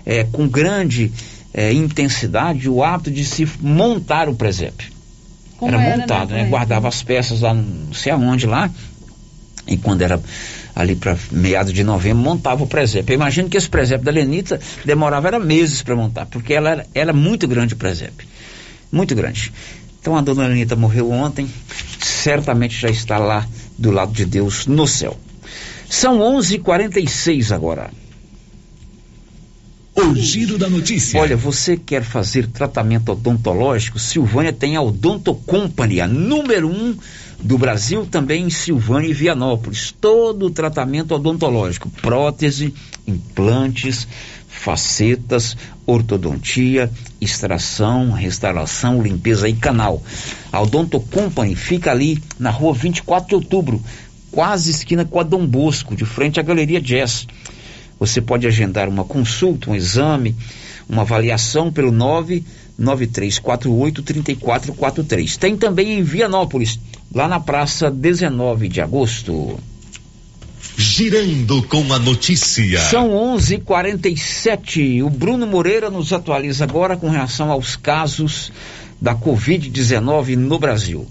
[0.05, 1.13] é, com grande
[1.55, 4.91] é, intensidade o hábito de se montar o presépio.
[5.57, 6.39] Como era era, montado, né, né?
[6.41, 6.51] Cleide?
[6.51, 8.71] Guardava as peças lá não sei aonde lá.
[9.67, 10.21] E quando era
[10.77, 13.15] ali para meados de novembro, montava o presépio.
[13.15, 16.87] Eu imagino que esse presépio da Lenita demorava era meses para montar, porque ela era,
[16.95, 18.29] era muito grande o presépio.
[18.93, 19.51] Muito grande.
[19.99, 21.49] Então a dona Lenita morreu ontem,
[21.99, 23.47] certamente já está lá
[23.79, 25.19] do lado de Deus no céu.
[25.89, 27.91] São 11:46 agora.
[29.95, 31.19] O giro da notícia.
[31.19, 33.99] Olha, você quer fazer tratamento odontológico?
[33.99, 36.95] Silvânia tem a Odonto Company, a número um
[37.41, 39.95] do Brasil, também em Silvânia e Vianópolis.
[40.01, 42.75] Todo o tratamento odontológico, prótese,
[43.07, 44.07] implantes,
[44.49, 45.57] facetas,
[45.87, 50.03] ortodontia, extração, restauração, limpeza e canal.
[50.51, 53.83] A Odonto Company fica ali na rua 24 de outubro,
[54.31, 57.27] quase esquina com a Dom Bosco, de frente à Galeria Jazz.
[57.99, 60.35] Você pode agendar uma consulta, um exame,
[60.89, 61.93] uma avaliação pelo
[62.81, 65.37] 99348-3443.
[65.37, 66.79] Tem também em Vianópolis,
[67.15, 69.59] lá na praça 19 de agosto.
[70.77, 72.81] Girando com a notícia.
[72.81, 75.03] São 11:47.
[75.03, 78.53] O Bruno Moreira nos atualiza agora com relação aos casos
[79.01, 81.07] da Covid-19 no Brasil.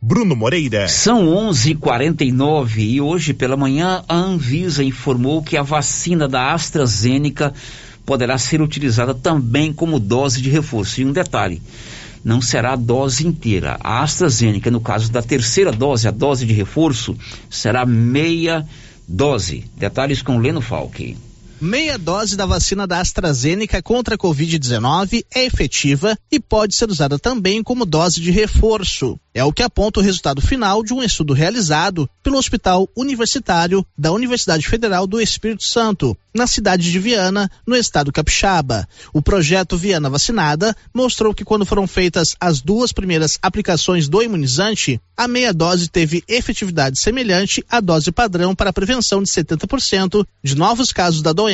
[0.02, 0.88] Bruno Moreira.
[0.88, 7.54] São 11:49 e hoje pela manhã a Anvisa informou que a vacina da AstraZeneca
[8.04, 11.02] poderá ser utilizada também como dose de reforço.
[11.02, 11.62] E um detalhe,
[12.24, 13.78] não será a dose inteira.
[13.80, 17.16] A AstraZeneca, no caso da terceira dose, a dose de reforço,
[17.50, 18.66] será meia
[19.08, 19.66] dose.
[19.78, 21.18] Detalhes com Leno Falque.
[21.64, 27.20] Meia dose da vacina da AstraZeneca contra a Covid-19 é efetiva e pode ser usada
[27.20, 29.20] também como dose de reforço.
[29.32, 34.12] É o que aponta o resultado final de um estudo realizado pelo Hospital Universitário da
[34.12, 38.88] Universidade Federal do Espírito Santo, na cidade de Viana, no estado capixaba.
[39.14, 44.99] O projeto Viana Vacinada mostrou que quando foram feitas as duas primeiras aplicações do imunizante,
[45.16, 50.55] a meia dose teve efetividade semelhante à dose padrão para a prevenção de 70% de
[50.55, 51.51] novos casos da doença.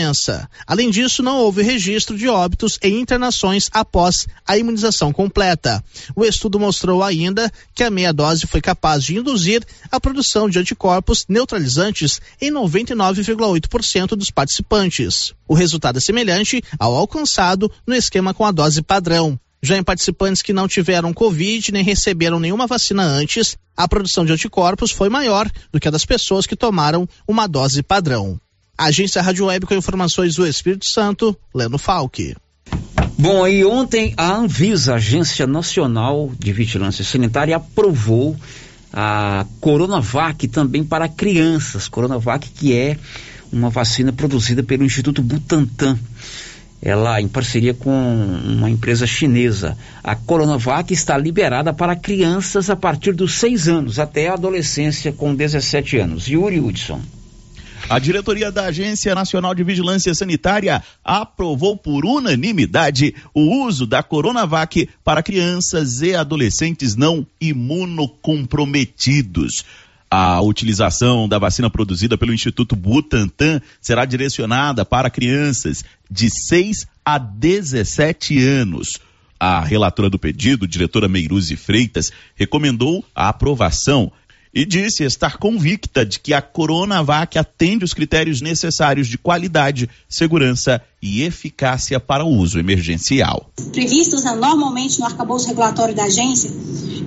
[0.65, 5.83] Além disso, não houve registro de óbitos e internações após a imunização completa.
[6.15, 10.59] O estudo mostrou ainda que a meia dose foi capaz de induzir a produção de
[10.59, 15.33] anticorpos neutralizantes em 99,8% dos participantes.
[15.47, 19.39] O resultado é semelhante ao alcançado no esquema com a dose padrão.
[19.61, 24.31] Já em participantes que não tiveram Covid nem receberam nenhuma vacina antes, a produção de
[24.31, 28.39] anticorpos foi maior do que a das pessoas que tomaram uma dose padrão.
[28.77, 32.35] Agência Rádio Web com informações do Espírito Santo, Leno Falque.
[33.17, 38.37] Bom, aí ontem a Anvisa, Agência Nacional de Vigilância Sanitária, aprovou
[38.93, 41.87] a Coronavac também para crianças.
[41.87, 42.97] Coronavac que é
[43.51, 45.97] uma vacina produzida pelo Instituto Butantan.
[46.79, 49.75] Ela em parceria com uma empresa chinesa.
[50.03, 55.33] A Coronavac está liberada para crianças a partir dos 6 anos até a adolescência com
[55.33, 56.27] 17 anos.
[56.27, 57.01] Yuri Hudson.
[57.89, 64.89] A diretoria da Agência Nacional de Vigilância Sanitária aprovou por unanimidade o uso da Coronavac
[65.05, 69.63] para crianças e adolescentes não imunocomprometidos.
[70.11, 77.17] A utilização da vacina produzida pelo Instituto Butantan será direcionada para crianças de 6 a
[77.17, 78.99] 17 anos.
[79.39, 84.11] A relatora do pedido, diretora Meiruzi Freitas, recomendou a aprovação
[84.57, 90.81] e disse estar convicta de que a Coronavac atende os critérios necessários de qualidade, segurança
[90.99, 93.51] e eficácia para o uso emergencial.
[93.71, 96.49] Previstos normalmente no arcabouço regulatório da agência,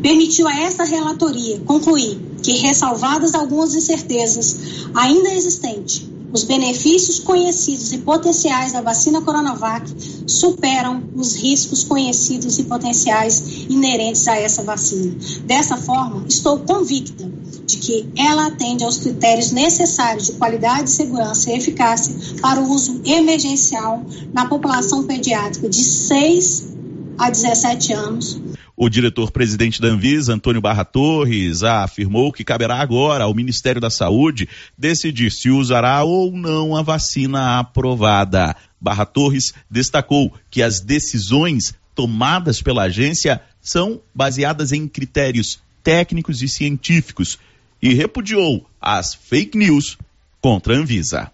[0.01, 7.98] permitiu a essa relatoria concluir que, ressalvadas algumas incertezas ainda existentes, os benefícios conhecidos e
[7.98, 9.92] potenciais da vacina Coronavac
[10.24, 15.16] superam os riscos conhecidos e potenciais inerentes a essa vacina.
[15.44, 17.39] Dessa forma, estou convicta
[17.71, 23.01] de que ela atende aos critérios necessários de qualidade, segurança e eficácia para o uso
[23.05, 26.77] emergencial na população pediátrica de 6
[27.18, 28.41] a 17 anos.
[28.83, 34.49] O diretor-presidente da Anvisa, Antônio Barra Torres, afirmou que caberá agora ao Ministério da Saúde
[34.77, 38.57] decidir se usará ou não a vacina aprovada.
[38.81, 46.49] Barra Torres destacou que as decisões tomadas pela agência são baseadas em critérios técnicos e
[46.49, 47.39] científicos
[47.83, 49.97] e repudiou as fake news
[50.41, 51.31] contra a Anvisa.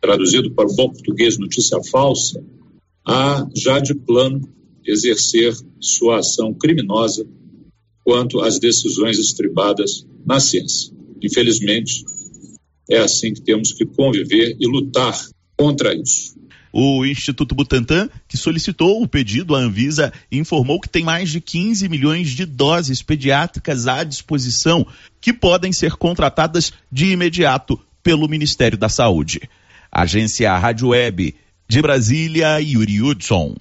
[0.00, 2.44] Traduzido para o bom português, notícia falsa,
[3.06, 4.48] há já de plano
[4.84, 7.26] exercer sua ação criminosa
[8.04, 10.92] quanto às decisões estribadas na ciência.
[11.22, 12.04] Infelizmente,
[12.88, 15.18] é assim que temos que conviver e lutar
[15.56, 16.33] contra isso.
[16.76, 21.88] O Instituto Butantan, que solicitou o pedido à Anvisa, informou que tem mais de 15
[21.88, 24.84] milhões de doses pediátricas à disposição
[25.20, 29.42] que podem ser contratadas de imediato pelo Ministério da Saúde.
[29.88, 31.36] Agência Rádio Web
[31.68, 33.54] de Brasília, Yuri Hudson.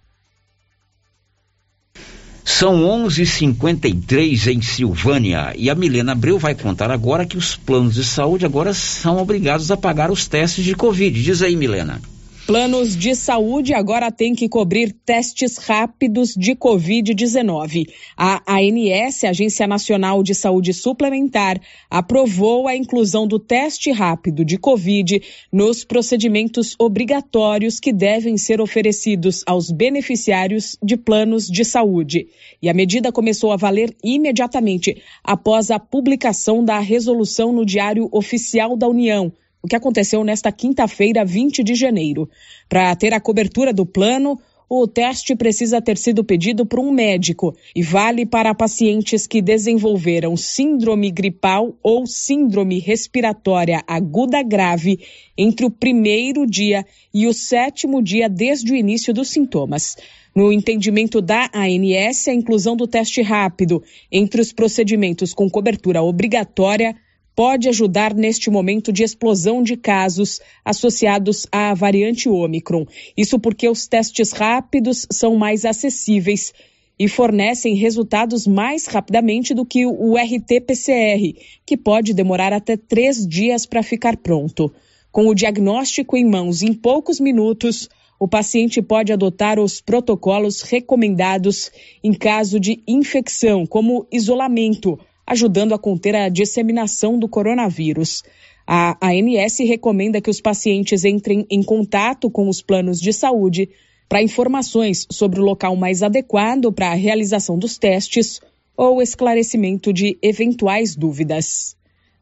[2.43, 8.03] São 11:53 em Silvânia e a Milena Abreu vai contar agora que os planos de
[8.03, 11.21] saúde agora são obrigados a pagar os testes de Covid.
[11.21, 12.01] Diz aí, Milena.
[12.45, 17.87] Planos de saúde agora têm que cobrir testes rápidos de Covid-19.
[18.17, 21.57] A ANS, Agência Nacional de Saúde Suplementar,
[21.89, 25.21] aprovou a inclusão do teste rápido de Covid
[25.53, 32.27] nos procedimentos obrigatórios que devem ser oferecidos aos beneficiários de planos de saúde.
[32.61, 38.75] E a medida começou a valer imediatamente após a publicação da resolução no Diário Oficial
[38.75, 39.31] da União
[39.63, 42.29] o que aconteceu nesta quinta-feira, 20 de janeiro.
[42.67, 44.37] Para ter a cobertura do plano,
[44.69, 50.35] o teste precisa ter sido pedido por um médico e vale para pacientes que desenvolveram
[50.35, 54.99] síndrome gripal ou síndrome respiratória aguda grave
[55.37, 59.95] entre o primeiro dia e o sétimo dia desde o início dos sintomas.
[60.35, 66.95] No entendimento da ANS, a inclusão do teste rápido entre os procedimentos com cobertura obrigatória
[67.35, 72.85] pode ajudar neste momento de explosão de casos associados à variante Ômicron.
[73.17, 76.53] Isso porque os testes rápidos são mais acessíveis
[76.97, 83.65] e fornecem resultados mais rapidamente do que o RT-PCR, que pode demorar até três dias
[83.65, 84.71] para ficar pronto.
[85.11, 91.71] Com o diagnóstico em mãos em poucos minutos, o paciente pode adotar os protocolos recomendados
[92.03, 98.23] em caso de infecção, como isolamento ajudando a conter a disseminação do coronavírus.
[98.65, 103.69] A ANS recomenda que os pacientes entrem em contato com os planos de saúde
[104.07, 108.39] para informações sobre o local mais adequado para a realização dos testes
[108.75, 111.75] ou esclarecimento de eventuais dúvidas.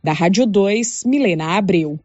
[0.04, 2.00] Da Rádio 2, Milena Abreu.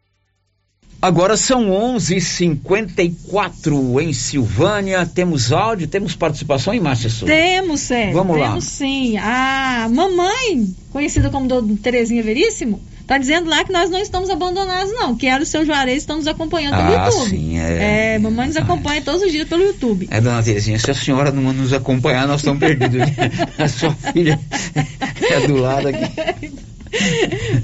[1.00, 5.06] Agora são 11:54 em Silvânia.
[5.06, 7.32] Temos áudio, temos participação em Márcia Souza.
[7.32, 8.14] Temos, Sérgio.
[8.14, 8.48] Vamos temos lá.
[8.48, 9.16] Temos sim.
[9.18, 14.92] A mamãe, conhecida como do Terezinha Veríssimo, tá dizendo lá que nós não estamos abandonados,
[14.94, 15.14] não.
[15.14, 17.30] Que ela e o seu Juarez estão nos acompanhando pelo Ah, YouTube.
[17.30, 18.14] sim, é.
[18.14, 20.08] É, mamãe nos acompanha todos os dias pelo YouTube.
[20.10, 23.02] É, dona Terezinha, se a senhora não nos acompanhar, nós estamos perdidos.
[23.58, 24.40] a sua filha
[25.30, 26.52] é do lado aqui.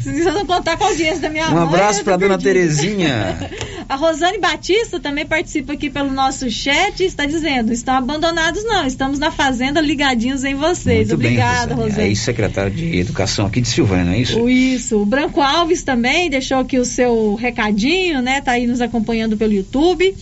[0.02, 1.62] Vocês vão contar com a audiência da minha Um mãe.
[1.64, 2.38] abraço eu tô para dona.
[2.38, 3.50] Terezinha.
[3.88, 8.86] A Rosane Batista também participa aqui pelo nosso chat e está dizendo: estão abandonados, não,
[8.86, 11.08] estamos na fazenda ligadinhos em vocês.
[11.08, 11.90] Muito bem, Obrigada, Rosane.
[11.90, 12.06] Rosane.
[12.06, 14.40] É ex-secretário de Educação aqui de Silvânia, não é isso?
[14.40, 15.02] O Isso.
[15.02, 18.40] O Branco Alves também deixou aqui o seu recadinho, né?
[18.40, 20.14] Tá aí nos acompanhando pelo YouTube.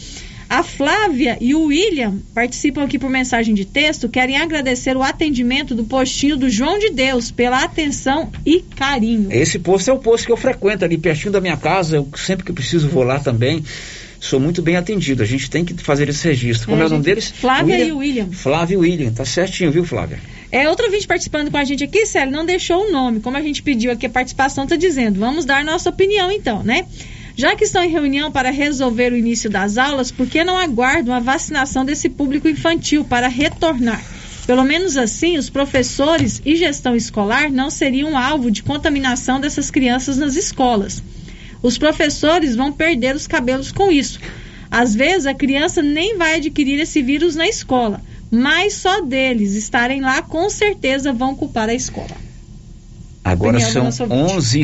[0.51, 5.77] A Flávia e o William participam aqui por mensagem de texto, querem agradecer o atendimento
[5.77, 9.29] do postinho do João de Deus pela atenção e carinho.
[9.31, 11.99] Esse posto é o posto que eu frequento ali pertinho da minha casa.
[11.99, 13.63] Eu sempre que preciso vou lá também.
[14.19, 15.23] Sou muito bem atendido.
[15.23, 16.67] A gente tem que fazer esse registro.
[16.67, 17.31] Como é, É, o nome deles?
[17.31, 18.29] Flávia e o William.
[18.33, 19.13] Flávia e William.
[19.13, 20.19] Tá certinho, viu, Flávia?
[20.51, 23.21] É, outro vídeo participando com a gente aqui, Célio, não deixou o nome.
[23.21, 25.21] Como a gente pediu aqui a participação, tá dizendo.
[25.21, 26.87] Vamos dar nossa opinião então, né?
[27.37, 31.15] Já que estão em reunião para resolver o início das aulas, por que não aguardam
[31.15, 34.05] a vacinação desse público infantil para retornar?
[34.47, 40.17] Pelo menos assim, os professores e gestão escolar não seriam alvo de contaminação dessas crianças
[40.17, 41.03] nas escolas.
[41.63, 44.19] Os professores vão perder os cabelos com isso.
[44.71, 48.01] Às vezes, a criança nem vai adquirir esse vírus na escola,
[48.31, 52.30] mas só deles estarem lá, com certeza vão culpar a escola.
[53.31, 54.59] Agora Opinião são nosso ouvinte.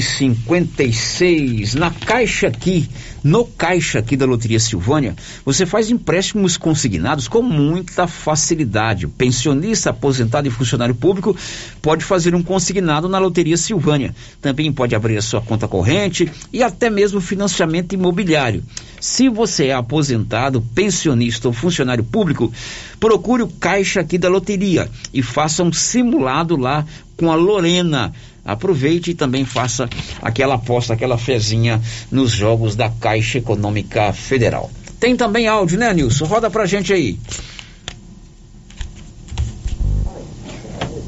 [0.44, 2.88] 11:56 Na caixa aqui,
[3.22, 5.14] no caixa aqui da Loteria Silvânia,
[5.44, 9.06] você faz empréstimos consignados com muita facilidade.
[9.06, 11.36] O pensionista, aposentado e funcionário público
[11.80, 14.12] pode fazer um consignado na Loteria Silvânia.
[14.40, 18.64] Também pode abrir a sua conta corrente e até mesmo financiamento imobiliário.
[19.00, 22.52] Se você é aposentado, pensionista ou funcionário público,
[22.98, 26.84] procure o caixa aqui da loteria e faça um simulado lá
[27.16, 28.12] com a Lorena.
[28.46, 29.88] Aproveite e também faça
[30.22, 31.80] aquela aposta, aquela fezinha
[32.10, 34.70] nos jogos da Caixa Econômica Federal.
[35.00, 36.24] Tem também áudio, né, Nilson?
[36.24, 37.18] Roda pra gente aí.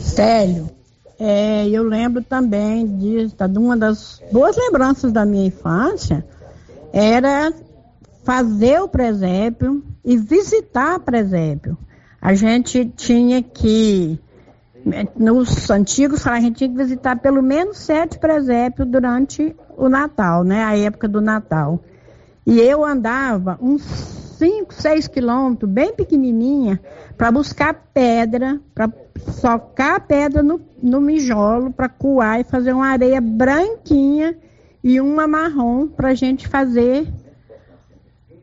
[0.01, 0.69] Célio,
[1.19, 6.25] é, eu lembro também de, tá, de uma das boas lembranças da minha infância
[6.93, 7.53] era
[8.25, 11.77] fazer o presépio e visitar o presépio.
[12.21, 14.19] A gente tinha que,
[15.17, 20.65] nos antigos, a gente tinha que visitar pelo menos sete presépios durante o Natal, né?
[20.65, 21.81] A época do Natal.
[22.47, 23.83] E eu andava uns
[24.39, 26.81] 5, 6 quilômetros, bem pequenininha,
[27.17, 28.91] para buscar pedra, para
[29.33, 34.37] socar pedra no, no mijolo, para coar e fazer uma areia branquinha
[34.83, 37.13] e uma marrom para a gente fazer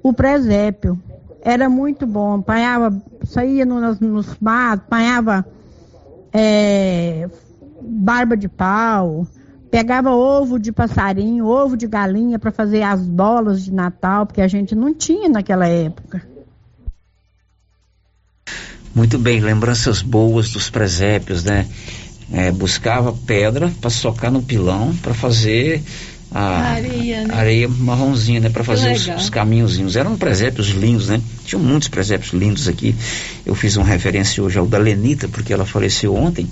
[0.04, 1.02] o presépio.
[1.42, 2.94] Era muito bom, apanhava,
[3.24, 5.46] saía nos, nos matos, apanhava
[6.38, 7.30] é,
[7.82, 9.26] barba de pau,
[9.72, 14.48] pegava ovo de passarinho, ovo de galinha para fazer as bolas de Natal, porque a
[14.48, 16.22] gente não tinha naquela época.
[18.94, 21.68] Muito bem, lembranças boas dos presépios, né?
[22.32, 25.82] É, buscava pedra para socar no pilão para fazer
[26.38, 27.34] a areia, né?
[27.34, 28.50] areia marronzinha, né?
[28.50, 29.96] Para fazer os, os, caminhozinhos.
[29.96, 31.22] Eram presépios lindos, né?
[31.46, 32.94] Tinham muitos presépios lindos aqui.
[33.46, 36.46] Eu fiz uma referência hoje ao da Lenita, porque ela faleceu ontem.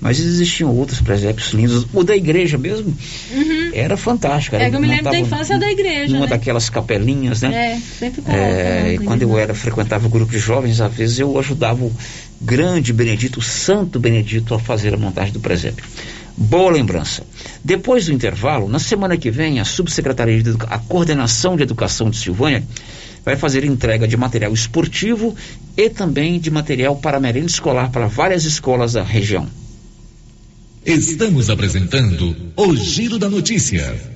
[0.00, 1.86] Mas existiam outros presépios lindos.
[1.92, 2.96] O da igreja mesmo
[3.30, 3.70] uhum.
[3.74, 4.56] era fantástico.
[4.56, 6.14] Era, é que eu me lembro da infância da igreja.
[6.14, 6.28] Uma né?
[6.28, 7.74] daquelas capelinhas, né?
[7.74, 11.38] É, sempre é, E quando eu era, frequentava o grupo de jovens, às vezes eu
[11.38, 11.92] ajudava o
[12.40, 15.84] grande Benedito, o santo Benedito, a fazer a montagem do presépio.
[16.36, 17.22] Boa lembrança.
[17.64, 22.10] Depois do intervalo, na semana que vem, a Subsecretaria de Educa a Coordenação de Educação
[22.10, 22.62] de Silvânia
[23.24, 25.34] vai fazer entrega de material esportivo
[25.76, 29.48] e também de material para merenda escolar para várias escolas da região.
[30.84, 34.15] Estamos apresentando o Giro da Notícia.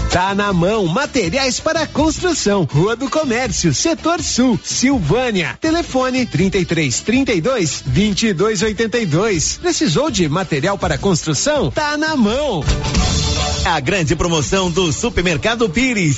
[0.11, 5.57] Tá na mão, materiais para construção, Rua do Comércio, Setor Sul, Silvânia.
[5.61, 9.57] Telefone 33 32 22 82.
[9.61, 11.71] Precisou de material para construção?
[11.71, 12.61] Tá na mão.
[13.63, 16.17] A grande promoção do Supermercado Pires.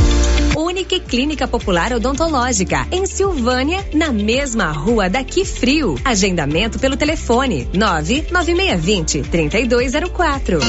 [0.63, 5.95] Unique Clínica Popular Odontológica, em Silvânia, na mesma rua daqui frio.
[6.03, 10.59] Agendamento pelo telefone 99620 3204.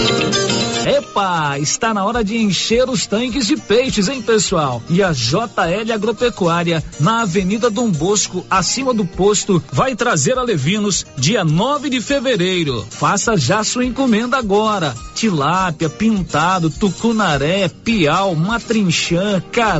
[0.84, 4.82] Epa, está na hora de encher os tanques de peixes, hein, pessoal?
[4.90, 11.06] E a JL Agropecuária, na Avenida Dom Bosco, acima do posto, vai trazer a Levinos
[11.16, 12.84] dia 9 de fevereiro.
[12.90, 14.92] Faça já sua encomenda agora.
[15.14, 19.40] Tilápia, pintado, tucunaré, piau, matrinchã,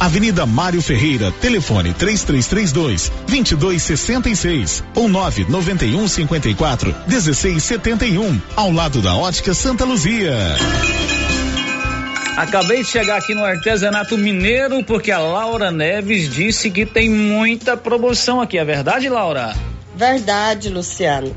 [0.00, 9.84] Avenida Mário Ferreira, telefone 3332 2266 ou 991 54 1671, ao lado da Ótica Santa
[9.84, 10.36] Luzia.
[12.36, 17.76] Acabei de chegar aqui no artesanato mineiro porque a Laura Neves disse que tem muita
[17.76, 18.56] promoção aqui.
[18.56, 19.54] É verdade, Laura?
[19.94, 21.36] Verdade, Luciano.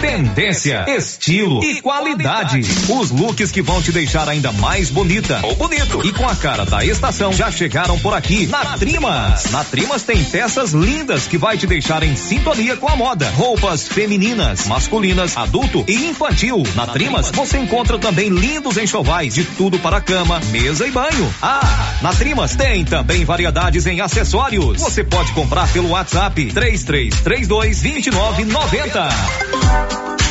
[0.00, 2.60] Tendência, estilo e qualidade.
[2.88, 6.64] Os looks que vão te deixar ainda mais bonita ou bonito e com a cara
[6.64, 9.50] da estação já chegaram por aqui na Trimas.
[9.50, 13.30] Na Trimas tem peças lindas que vai te deixar em sintonia com a moda.
[13.30, 16.62] Roupas femininas, masculinas, adulto e infantil.
[16.74, 21.34] Na Trimas você encontra também lindos enxovais de tudo para cama, mesa e banho.
[21.40, 24.80] Ah, na Trimas tem também variedades em acessórios.
[24.80, 29.53] Você pode comprar pelo WhatsApp 3332 2990.
[29.62, 30.13] Thank you.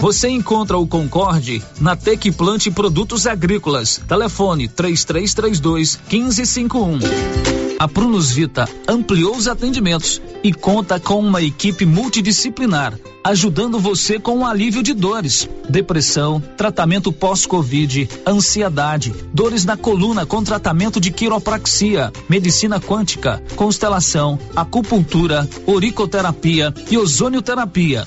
[0.00, 4.00] Você encontra o Concorde na Tec Plante Produtos Agrícolas.
[4.06, 6.98] Telefone 3332 1551.
[7.78, 14.38] A Prunus Vita ampliou os atendimentos e conta com uma equipe multidisciplinar, ajudando você com
[14.38, 22.12] o alívio de dores, depressão, tratamento pós-Covid, ansiedade, dores na coluna com tratamento de quiropraxia,
[22.28, 28.06] medicina quântica, constelação, acupuntura, oricoterapia e ozonioterapia.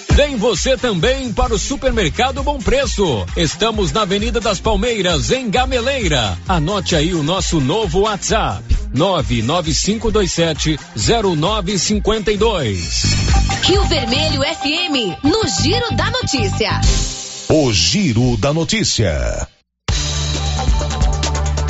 [0.23, 3.25] Vem você também para o Supermercado Bom Preço.
[3.35, 6.37] Estamos na Avenida das Palmeiras, em Gameleira.
[6.47, 8.63] Anote aí o nosso novo WhatsApp:
[8.93, 13.01] 99527 0952.
[13.63, 16.79] Rio Vermelho FM, no Giro da Notícia.
[17.49, 19.47] O Giro da Notícia.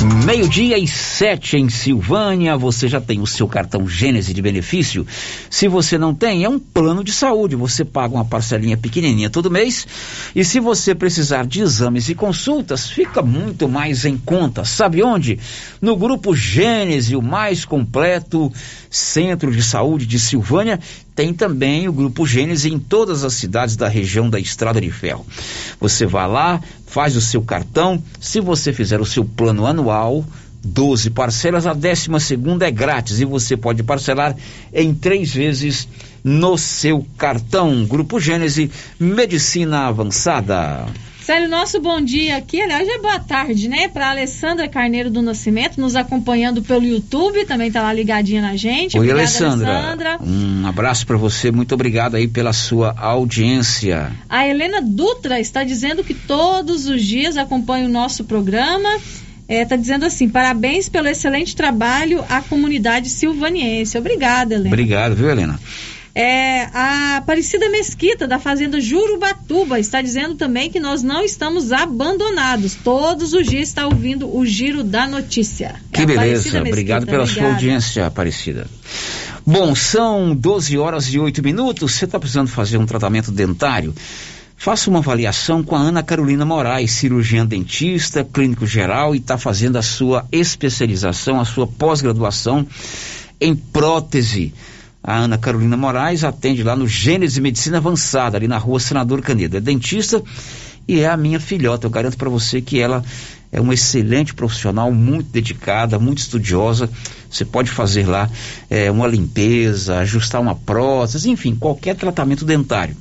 [0.02, 2.56] Meio-dia e sete em Silvânia.
[2.56, 5.06] Você já tem o seu cartão Gênese de benefício?
[5.48, 7.54] Se você não tem, é um plano de saúde.
[7.54, 9.86] Você paga uma parcelinha pequenininha todo mês.
[10.34, 14.64] E se você precisar de exames e consultas, fica muito mais em conta.
[14.64, 15.38] Sabe onde?
[15.80, 18.52] No Grupo Gênese, o mais completo
[18.90, 20.80] centro de saúde de Silvânia.
[21.14, 25.26] Tem também o Grupo Gênese em todas as cidades da região da Estrada de Ferro.
[25.78, 28.02] Você vai lá, faz o seu cartão.
[28.18, 30.24] Se você fizer o seu plano anual,
[30.64, 34.36] 12 parcelas, a décima segunda é grátis e você pode parcelar
[34.72, 35.88] em três vezes
[36.22, 37.84] no seu cartão.
[37.84, 40.86] Grupo Gênese, Medicina Avançada.
[41.24, 43.86] Sério, nosso bom dia aqui, aliás, é boa tarde, né?
[43.86, 48.98] Para Alessandra Carneiro do Nascimento, nos acompanhando pelo YouTube, também tá lá ligadinha na gente.
[48.98, 49.70] Oi, Obrigada, Alessandra.
[49.70, 50.18] Alessandra.
[50.20, 54.10] Um abraço para você, muito obrigado aí pela sua audiência.
[54.28, 58.88] A Helena Dutra está dizendo que todos os dias acompanha o nosso programa.
[59.48, 63.96] Está dizendo assim: parabéns pelo excelente trabalho à comunidade silvaniense.
[63.96, 64.70] Obrigada, Helena.
[64.70, 65.60] Obrigado, viu, Helena?
[66.14, 72.74] É, a Aparecida Mesquita, da Fazenda Jurubatuba, está dizendo também que nós não estamos abandonados.
[72.74, 75.76] Todos os dias está ouvindo o Giro da Notícia.
[75.90, 78.66] Que É beleza, obrigado pela sua audiência, Aparecida.
[79.44, 81.92] Bom, são 12 horas e 8 minutos.
[81.92, 83.94] Você está precisando fazer um tratamento dentário?
[84.56, 89.76] Faça uma avaliação com a Ana Carolina Moraes, cirurgiã dentista, clínico geral e está fazendo
[89.76, 92.64] a sua especialização, a sua pós-graduação
[93.40, 94.54] em prótese.
[95.02, 99.56] A Ana Carolina Moraes atende lá no Gênesis Medicina Avançada, ali na rua Senador Canedo.
[99.56, 100.22] É dentista
[100.86, 101.86] e é a minha filhota.
[101.86, 103.04] Eu garanto para você que ela
[103.50, 106.88] é uma excelente profissional, muito dedicada, muito estudiosa.
[107.28, 108.30] Você pode fazer lá
[108.70, 112.96] é, uma limpeza, ajustar uma prótese, enfim, qualquer tratamento dentário.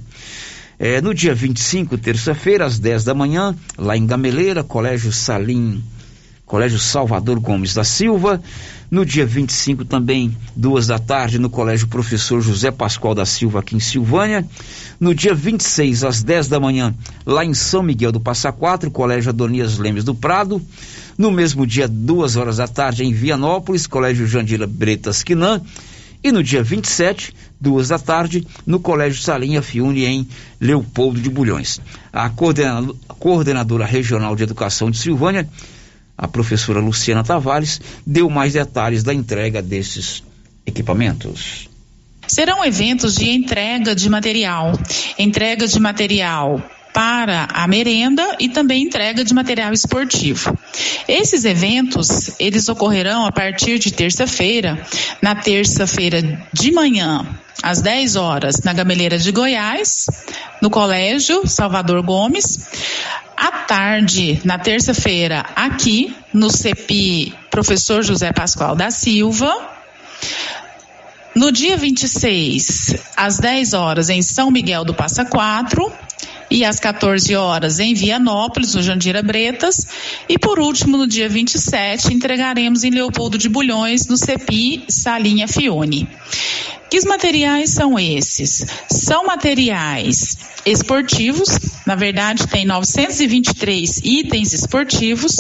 [0.79, 5.83] É, no dia 25, terça-feira, às 10 da manhã, lá em Gameleira, Colégio Salim,
[6.47, 8.41] Colégio Salvador Gomes da Silva.
[8.93, 13.75] No dia 25 também, duas da tarde, no Colégio Professor José Pascoal da Silva, aqui
[13.75, 14.47] em Silvânia.
[15.01, 16.95] No dia 26, às 10 da manhã,
[17.25, 20.61] lá em São Miguel do Passa Quatro, Colégio Adonias Lemes do Prado.
[21.17, 25.63] No mesmo dia, duas horas da tarde, em Vianópolis, Colégio Jandira Bretas Quinan.
[26.23, 30.29] E no dia 27, duas da tarde, no Colégio Salinha Fiune, em
[30.61, 31.81] Leopoldo de Bulhões.
[32.13, 35.49] A coordenadora, a coordenadora regional de educação de Silvânia,
[36.23, 40.23] a professora Luciana Tavares, deu mais detalhes da entrega desses
[40.65, 41.69] equipamentos.
[42.29, 44.73] Serão eventos de entrega de material,
[45.19, 46.63] entrega de material
[46.95, 50.57] para a merenda e também entrega de material esportivo.
[51.09, 54.81] Esses eventos, eles ocorrerão a partir de terça-feira,
[55.21, 56.23] na terça-feira
[56.53, 57.27] de manhã,
[57.65, 60.07] às 10 horas, na Gameleira de Goiás,
[60.61, 62.61] no Colégio Salvador Gomes.
[63.43, 69.53] À tarde, na terça-feira, aqui no CEPI Professor José Pascoal da Silva.
[71.35, 75.93] No dia 26, às 10 horas, em São Miguel do Passa Quatro.
[76.49, 79.89] E às 14 horas em Vianópolis, no Jandira Bretas.
[80.29, 86.09] E por último, no dia 27, entregaremos em Leopoldo de Bulhões, no CEPI Salinha Fione.
[86.93, 88.67] Que materiais são esses?
[88.87, 90.37] São materiais
[90.67, 95.37] esportivos, na verdade tem 923 itens esportivos,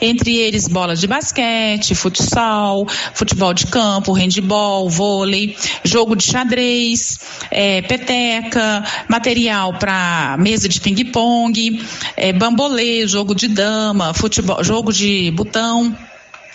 [0.00, 7.18] entre eles bolas de basquete, futsal, futebol de campo, handebol, vôlei, jogo de xadrez,
[7.50, 11.84] é, peteca, material para mesa de ping-pong,
[12.16, 15.96] é, bambolê, jogo de dama, futebol, jogo de botão.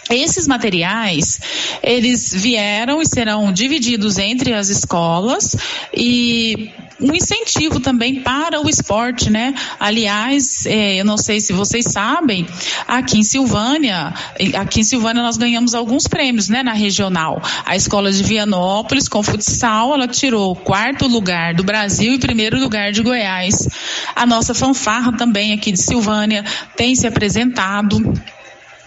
[0.10, 1.40] Esses materiais,
[1.84, 5.56] eles vieram e serão divididos entre as escolas
[5.94, 9.54] e um incentivo também para o esporte, né?
[9.80, 12.48] Aliás, eh, eu não sei se vocês sabem,
[12.88, 14.14] aqui em Silvânia,
[14.56, 16.64] aqui em Silvânia nós ganhamos alguns prêmios, né?
[16.64, 17.42] Na regional.
[17.66, 22.92] A escola de Vianópolis, com futsal, ela tirou quarto lugar do Brasil e primeiro lugar
[22.92, 23.68] de Goiás.
[24.16, 26.44] A nossa fanfarra também aqui de Silvânia
[26.76, 28.02] tem se apresentado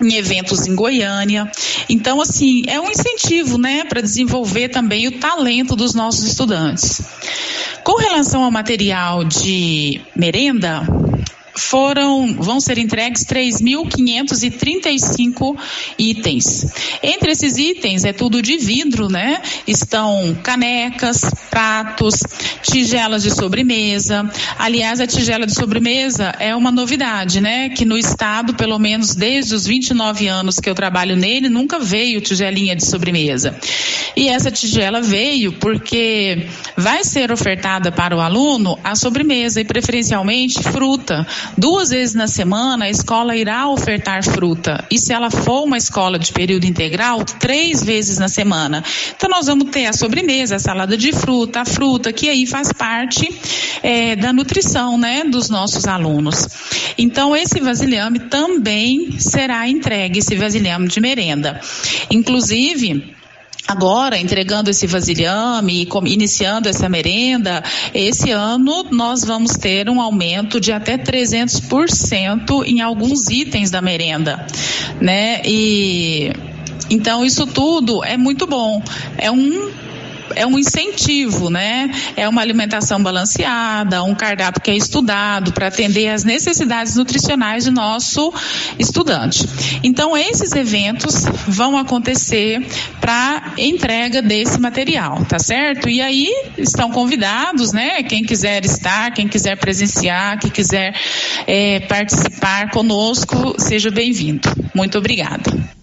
[0.00, 1.50] em eventos em Goiânia.
[1.88, 7.02] Então, assim, é um incentivo, né, para desenvolver também o talento dos nossos estudantes.
[7.84, 10.82] Com relação ao material de merenda,
[11.60, 15.56] foram vão ser entregues 3.535
[15.98, 16.66] itens.
[17.02, 19.42] Entre esses itens é tudo de vidro, né?
[19.66, 22.20] Estão canecas, pratos,
[22.62, 24.30] tigelas de sobremesa.
[24.58, 27.70] Aliás, a tigela de sobremesa é uma novidade, né?
[27.70, 32.20] Que no estado, pelo menos desde os 29 anos que eu trabalho nele, nunca veio
[32.20, 33.56] tigelinha de sobremesa.
[34.16, 36.46] E essa tigela veio porque
[36.76, 41.26] vai ser ofertada para o aluno a sobremesa e preferencialmente fruta.
[41.56, 44.84] Duas vezes na semana a escola irá ofertar fruta.
[44.90, 48.82] E se ela for uma escola de período integral, três vezes na semana.
[49.16, 52.72] Então nós vamos ter a sobremesa, a salada de fruta, a fruta, que aí faz
[52.72, 53.28] parte
[53.82, 56.46] é, da nutrição, né, dos nossos alunos.
[56.96, 61.60] Então esse vasilhame também será entregue, esse vasilhame de merenda.
[62.10, 63.19] Inclusive,
[63.66, 67.62] Agora, entregando esse vasilhame e iniciando essa merenda,
[67.94, 74.44] esse ano nós vamos ter um aumento de até 300% em alguns itens da merenda,
[75.00, 75.40] né?
[75.44, 76.32] E
[76.90, 78.82] então isso tudo é muito bom.
[79.16, 79.70] É um
[80.34, 81.90] é um incentivo, né?
[82.16, 87.72] É uma alimentação balanceada, um cardápio que é estudado para atender às necessidades nutricionais do
[87.72, 88.32] nosso
[88.78, 89.46] estudante.
[89.82, 92.66] Então, esses eventos vão acontecer
[93.00, 95.88] para entrega desse material, tá certo?
[95.88, 96.28] E aí
[96.58, 98.02] estão convidados, né?
[98.02, 100.94] Quem quiser estar, quem quiser presenciar, quem quiser
[101.46, 104.48] é, participar conosco, seja bem-vindo.
[104.74, 105.79] Muito obrigada.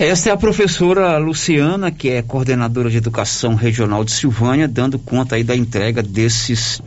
[0.00, 5.36] Esta é a professora Luciana, que é coordenadora de educação regional de Silvânia, dando conta
[5.36, 6.80] aí da entrega desses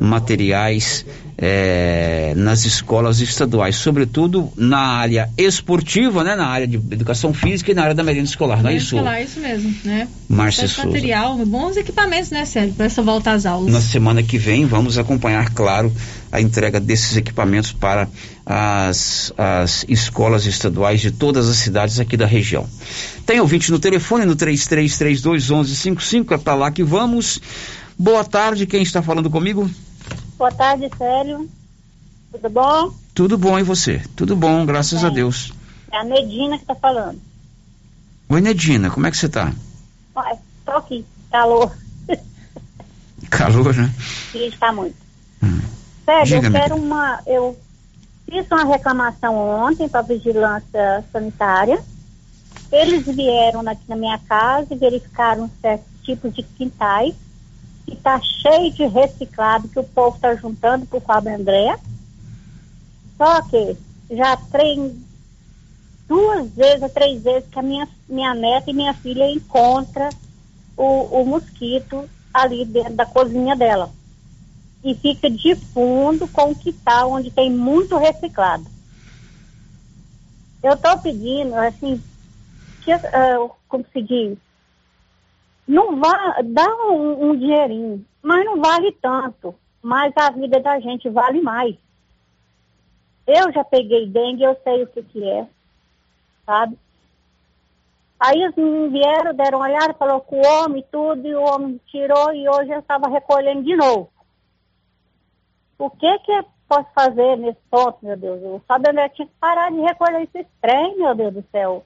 [0.00, 1.04] materiais
[1.36, 7.74] é, nas escolas estaduais, sobretudo na área esportiva, né, na área de educação física e
[7.74, 8.94] na área da merenda escolar, não é isso?
[8.94, 10.08] Escolar, isso mesmo, né?
[10.28, 10.88] Márcia Souza.
[10.88, 13.72] material, bons equipamentos, né, Sérgio, para essa volta às aulas.
[13.72, 15.92] Na semana que vem vamos acompanhar, claro,
[16.30, 18.08] a entrega desses equipamentos para
[18.46, 22.66] as, as escolas estaduais de todas as cidades aqui da região.
[23.26, 27.40] Tem ouvinte no telefone no 3332 1155, é para lá que vamos.
[27.98, 29.70] Boa tarde, quem está falando comigo?
[30.36, 31.48] Boa tarde, Célio.
[32.32, 32.90] Tudo bom?
[33.14, 34.02] Tudo bom e você?
[34.16, 35.52] Tudo bom, graças Bem, a Deus.
[35.92, 37.20] É a Nedina que está falando.
[38.28, 39.52] Oi, Nedina, como é que você está?
[40.64, 41.70] Tô aqui, calor.
[43.30, 43.94] Calor, né?
[44.34, 44.96] E está muito.
[45.42, 45.60] Hum.
[46.04, 47.20] Célio, eu quero uma.
[47.26, 47.58] Eu
[48.28, 51.80] fiz uma reclamação ontem para a vigilância sanitária.
[52.72, 57.14] Eles vieram aqui na minha casa e verificaram certos tipos de quintais
[57.84, 61.78] que está cheio de reciclado que o povo está juntando para o Fábio André.
[63.16, 63.76] Só que
[64.10, 65.04] já tem
[66.08, 70.08] duas vezes, três vezes que a minha, minha neta e minha filha encontram
[70.76, 73.90] o, o mosquito ali dentro da cozinha dela.
[74.82, 78.66] E fica de fundo com o quintal onde tem muito reciclado.
[80.62, 82.02] Eu estou pedindo, assim,
[82.82, 84.38] que, uh, como se diz,
[85.66, 89.54] não vá, dá um, um dinheirinho, mas não vale tanto.
[89.82, 91.76] Mas a vida da gente vale mais.
[93.26, 95.46] Eu já peguei dengue, eu sei o que, que é,
[96.44, 96.78] sabe?
[98.20, 101.80] Aí os meninos vieram, deram uma olhada, falou com o homem tudo, e o homem
[101.86, 104.10] tirou e hoje eu estava recolhendo de novo.
[105.78, 108.40] O que que eu posso fazer nesse ponto, meu Deus?
[108.42, 111.84] O Fábio André tinha que parar de recolher esses trem, meu Deus do céu.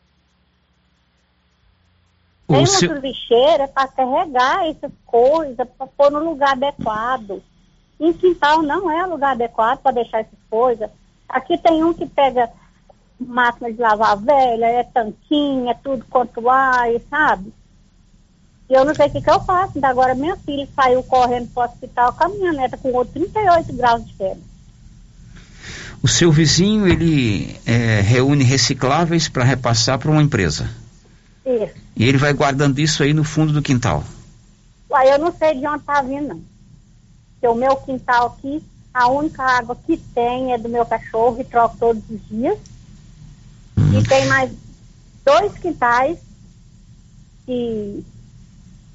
[2.49, 7.43] Tem uma lixeira para carregar essas coisas, para pôr no lugar adequado.
[8.01, 10.89] Em quintal não é lugar adequado para deixar essas coisas.
[11.29, 12.51] Aqui tem um que pega
[13.21, 17.53] máquina de lavar velha, é tanquinho, é tudo quanto ar, sabe?
[18.71, 19.73] E eu não sei o que, que eu faço.
[19.75, 23.13] Ainda agora minha filha saiu correndo para o hospital com a minha neta com outro
[23.13, 24.43] 38 graus de febre.
[26.03, 30.71] O seu vizinho, ele é, reúne recicláveis para repassar para uma empresa?
[31.49, 31.75] Isso.
[31.97, 34.05] E ele vai guardando isso aí no fundo do quintal?
[34.91, 36.43] Uai, eu não sei de onde tá vindo, não.
[37.33, 38.63] Porque o meu quintal aqui,
[38.93, 42.59] a única água que tem é do meu cachorro e troco todos os dias.
[43.79, 43.99] Hum.
[43.99, 44.51] E tem mais
[45.25, 46.19] dois quintais
[47.47, 48.05] que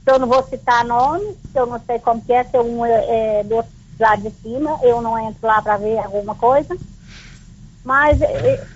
[0.05, 3.43] eu não vou citar nomes, eu não sei como que é, se um é, é
[3.43, 6.77] do outro lado de cima, eu não entro lá para ver alguma coisa.
[7.84, 8.67] Mas é,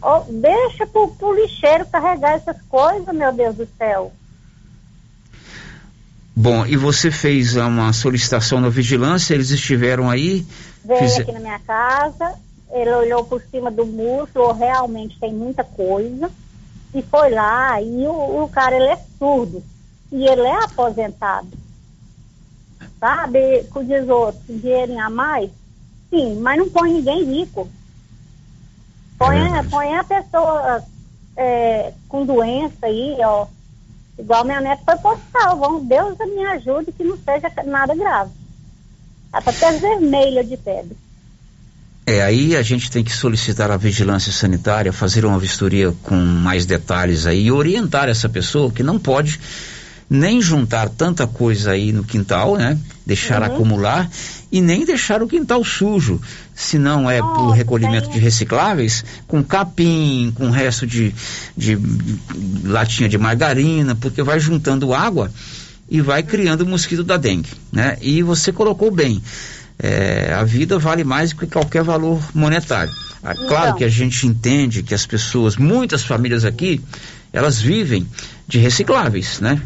[0.00, 4.12] Oh, deixa pro, pro lixeiro carregar essas coisas, meu Deus do céu.
[6.34, 10.46] Bom, e você fez uma solicitação na vigilância, eles estiveram aí?
[10.84, 11.18] Veio fiz...
[11.18, 12.34] aqui na minha casa,
[12.70, 16.30] ele olhou por cima do muro, falou, realmente tem muita coisa,
[16.94, 19.64] e foi lá, e o, o cara, ele é surdo,
[20.12, 21.48] e ele é aposentado.
[23.00, 23.80] Sabe, com
[24.12, 25.50] outros, dinheiro a mais?
[26.08, 27.68] Sim, mas não põe ninguém rico.
[29.18, 30.82] Põe, é põe a pessoa
[31.36, 33.46] é, com doença aí, ó.
[34.18, 35.80] Igual minha neta foi postal.
[35.80, 38.30] Deus me ajude que não seja nada grave.
[39.32, 40.96] Ela tá até vermelha de febre.
[42.06, 46.64] É, aí a gente tem que solicitar a vigilância sanitária, fazer uma vistoria com mais
[46.64, 49.38] detalhes aí e orientar essa pessoa que não pode
[50.08, 52.78] nem juntar tanta coisa aí no quintal, né?
[53.04, 53.48] Deixar Uhum.
[53.54, 54.10] acumular
[54.50, 56.20] e nem deixar o quintal sujo.
[56.54, 61.14] Se não é por recolhimento de recicláveis, com capim, com resto de,
[61.56, 61.78] de
[62.64, 65.30] latinha de margarina, porque vai juntando água
[65.88, 67.96] e vai criando o mosquito da dengue, né?
[68.00, 69.22] E você colocou bem,
[69.78, 72.92] é, a vida vale mais do que qualquer valor monetário.
[73.22, 73.76] Ah, Claro Então.
[73.78, 76.80] que a gente entende que as pessoas, muitas famílias aqui,
[77.32, 78.06] elas vivem
[78.46, 79.60] de recicláveis, né?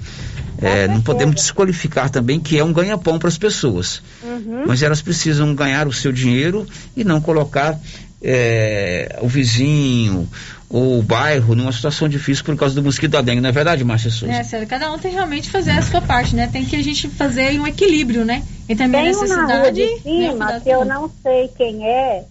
[0.62, 4.02] É, não podemos desqualificar também que é um ganha-pão para as pessoas.
[4.22, 4.64] Uhum.
[4.66, 6.66] Mas elas precisam ganhar o seu dinheiro
[6.96, 7.78] e não colocar
[8.22, 10.28] é, o vizinho
[10.72, 13.84] ou o bairro numa situação difícil por causa do mosquito da dengue, não é verdade,
[13.84, 14.32] Márcia Souza?
[14.32, 16.48] É, sério, cada um tem realmente fazer a sua parte, né?
[16.50, 18.42] Tem que a gente fazer um equilíbrio, né?
[18.66, 21.10] Entre a minha Tem um na rua necessidade de a cima, cuidado que eu não
[21.22, 22.24] sei quem é,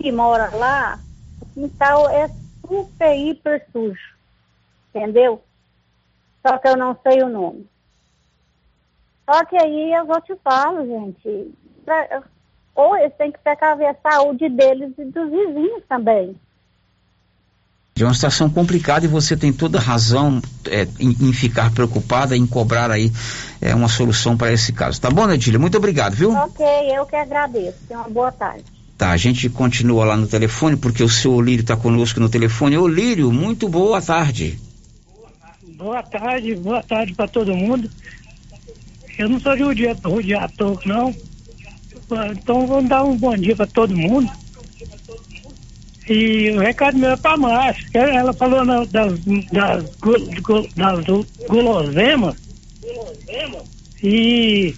[0.00, 0.98] que mora lá,
[1.42, 2.30] o quintal é
[2.66, 3.98] super, hiper sujo.
[4.94, 5.42] Entendeu?
[6.46, 7.66] Só que eu não sei o nome.
[9.30, 11.50] Só que aí eu vou te falo, gente.
[11.84, 12.22] pra-
[12.74, 16.36] ou eles têm que precaver a saúde deles e dos vizinhos também.
[17.98, 20.40] É uma situação complicada e você tem toda razão
[20.70, 23.10] é, em, em ficar preocupada, em cobrar aí
[23.60, 25.00] é, uma solução para esse caso.
[25.00, 25.58] Tá bom, Nedília?
[25.58, 26.32] Muito obrigado, viu?
[26.36, 27.78] Ok, eu que agradeço.
[27.88, 28.64] Tenha uma boa tarde.
[28.96, 32.76] Tá, a gente continua lá no telefone, porque o seu Olírio está conosco no telefone.
[32.78, 34.58] Olírio, muito boa tarde.
[35.78, 37.88] Boa tarde, boa tarde para todo mundo.
[39.16, 41.14] Eu não sou rodeado, rodeado todo, não.
[42.32, 44.28] Então vamos dar um bom dia para todo mundo.
[46.08, 47.88] E o recado meu é para a Márcia.
[47.94, 49.20] Ela falou na- das,
[49.52, 51.06] das, gu- das
[51.46, 52.36] guloseimas.
[54.02, 54.74] E,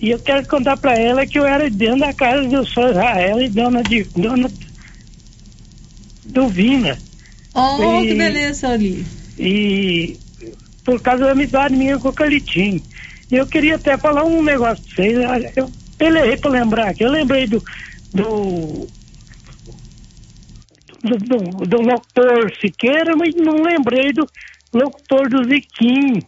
[0.00, 2.90] e eu quero contar para ela que eu era dentro da casa do Sr.
[2.90, 4.52] Israel e dona de dona
[6.24, 7.02] do Vina.
[7.54, 9.15] Oh, E- que beleza, Oli.
[9.38, 10.18] E
[10.84, 12.82] por causa da amizade minha com o Calitinho.
[13.30, 15.52] E eu queria até falar um negócio pra vocês.
[15.56, 17.04] Eu pelei pra lembrar aqui.
[17.04, 17.62] Eu lembrei do.
[18.14, 18.88] do.
[21.02, 24.28] do, do, do locutor Siqueira, mas não lembrei do
[24.72, 26.22] locutor do Ziquim,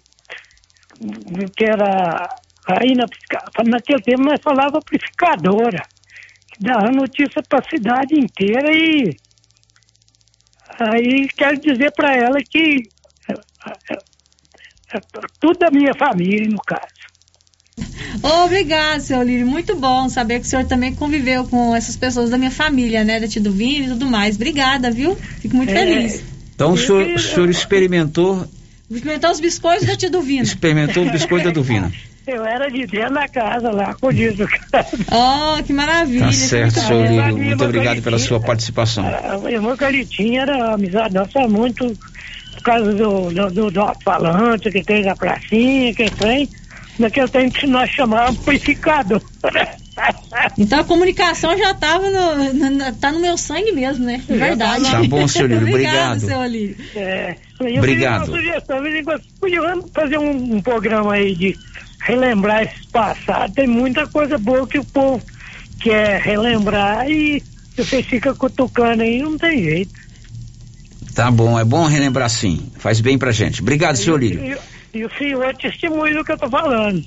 [1.56, 2.28] que era.
[2.66, 3.06] Aí na,
[3.64, 5.86] naquele tempo nós falava amplificadora,
[6.48, 9.16] que dava notícia pra cidade inteira e
[10.78, 12.88] Aí quero dizer para ela que
[15.40, 16.86] tudo da minha família, no caso.
[18.44, 19.46] Obrigado, seu Lírio.
[19.46, 23.20] Muito bom saber que o senhor também conviveu com essas pessoas da minha família, né?
[23.20, 24.34] Da tia do Vini e tudo mais.
[24.36, 25.14] Obrigada, viu?
[25.40, 25.74] Fico muito É.
[25.74, 26.22] feliz.
[26.54, 28.46] Então o senhor, o senhor experimentou,
[28.90, 30.42] Experimentar os biscoitos da tia do Vina.
[30.44, 31.92] experimentou o biscoito da Duvina.
[32.26, 34.88] Eu era de dentro da casa lá, com o do casa.
[35.10, 36.24] Oh, que maravilha.
[36.24, 37.06] Tá isso é certo, senhor.
[37.06, 37.38] Lírio.
[37.38, 39.04] Muito obrigado pela sua participação.
[39.42, 41.96] O irmão Calitinho era a amizade nossa muito
[42.58, 46.48] por causa do, do, do, do alto-falante que tem na pracinha, que tem.
[46.98, 49.22] Naquele tempo que nós chamávamos amplificador.
[50.56, 54.22] Então a comunicação já estava no, no- no- tá no meu sangue mesmo, né?
[54.28, 54.84] De verdade.
[54.84, 55.66] Tá bom, seu Lírio.
[55.68, 56.20] Obrigado, Obrigado.
[56.20, 56.76] seu Lírio.
[56.94, 57.82] É, eu Obrigado.
[57.82, 59.62] queria uma sugestão, podia
[59.92, 61.56] fazer um, um programa aí de
[62.00, 63.52] relembrar esse passado.
[63.54, 65.20] Tem muita coisa boa que o povo
[65.80, 67.42] quer relembrar e
[67.76, 69.90] você fica cutucando aí, não tem jeito.
[71.18, 72.70] Tá bom, é bom relembrar sim.
[72.78, 73.60] Faz bem pra gente.
[73.60, 74.56] Obrigado, senhor Lírio.
[74.94, 77.02] E, e o senhor é testemunho do que eu tô falando.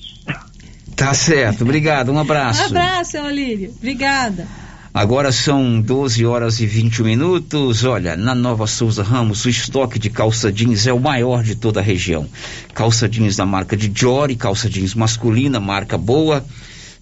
[0.98, 2.12] Tá certo, obrigado.
[2.12, 2.66] Um Um abraço.
[2.66, 3.74] abraço, seu Lírio.
[3.78, 4.46] Obrigada.
[4.94, 7.86] Agora são 12 horas e 21 minutos.
[7.86, 11.80] Olha, na Nova Souza Ramos, o estoque de calça jeans é o maior de toda
[11.80, 12.28] a região.
[12.74, 16.44] Calça jeans da marca de Jory, calça jeans masculina, marca boa,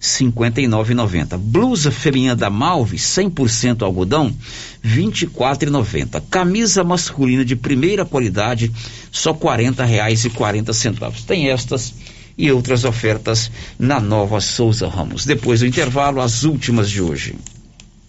[0.00, 1.36] 59,90.
[1.36, 4.34] Blusa feminina da Malve, 100% algodão,
[4.82, 6.22] R$ 24,90.
[6.30, 8.72] Camisa masculina de primeira qualidade,
[9.12, 11.24] só R$ 40,40.
[11.26, 11.92] Tem estas
[12.38, 15.26] e outras ofertas na Nova Souza Ramos.
[15.26, 17.34] Depois do intervalo, as últimas de hoje.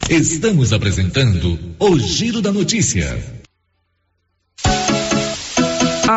[0.10, 3.41] Estamos apresentando o Giro da Notícia.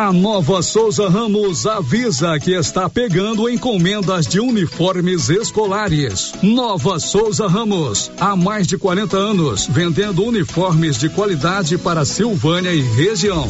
[0.05, 6.31] A Nova Souza Ramos avisa que está pegando encomendas de uniformes escolares.
[6.43, 12.81] Nova Souza Ramos, há mais de 40 anos, vendendo uniformes de qualidade para Silvânia e
[12.81, 13.49] região.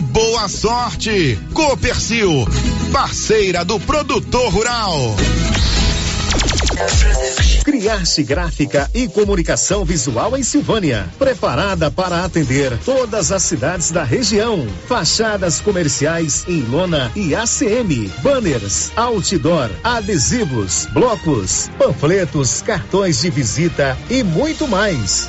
[0.00, 1.38] boa sorte.
[1.52, 2.46] Copercil,
[2.92, 5.16] parceira do produtor rural.
[7.64, 11.08] Criarte Gráfica e Comunicação Visual em Silvânia.
[11.18, 14.66] Preparada para atender todas as cidades da região.
[14.86, 18.10] Fachadas comerciais em lona e ACM.
[18.22, 25.28] Banners, outdoor, adesivos, blocos, panfletos, cartões de visita e muito mais.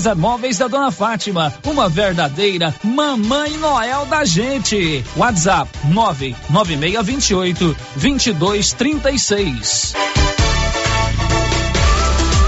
[0.00, 5.04] César Móveis da Dona Fátima, uma verdadeira mamãe Noel da gente.
[5.14, 9.92] WhatsApp 99628 2236.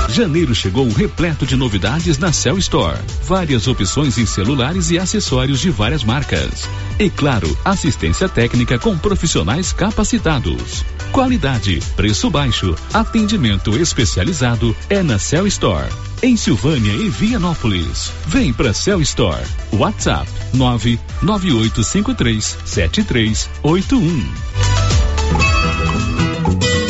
[0.09, 2.99] Janeiro chegou repleto de novidades na Cell Store.
[3.25, 6.67] Várias opções em celulares e acessórios de várias marcas.
[6.99, 10.83] E claro, assistência técnica com profissionais capacitados.
[11.13, 16.12] Qualidade, preço baixo, atendimento especializado é na Cell Store.
[16.25, 18.13] Em Silvânia e Vianópolis.
[18.29, 19.45] Vem pra Cell Store.
[19.73, 24.92] WhatsApp 99853 7381.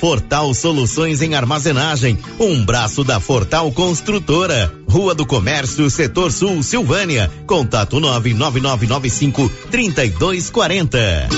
[0.00, 4.72] Fortal Soluções em Armazenagem, um braço da Fortal Construtora.
[4.88, 7.30] Rua do Comércio, Setor Sul, Silvânia.
[7.46, 11.28] Contato 99995 3240.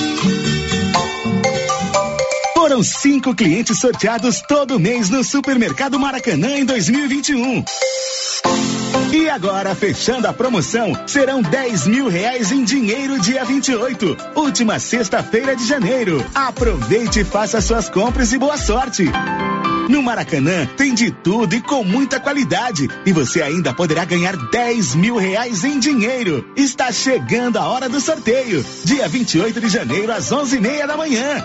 [2.55, 7.65] Foram cinco clientes sorteados todo mês no Supermercado Maracanã em 2021.
[9.12, 15.57] E agora, fechando a promoção, serão 10 mil reais em dinheiro dia 28, última sexta-feira
[15.57, 16.24] de janeiro.
[16.32, 19.05] Aproveite e faça suas compras e boa sorte.
[19.89, 22.89] No Maracanã tem de tudo e com muita qualidade.
[23.05, 26.49] E você ainda poderá ganhar 10 mil reais em dinheiro.
[26.55, 28.65] Está chegando a hora do sorteio.
[28.85, 31.45] Dia 28 de janeiro, às 11 e meia da manhã.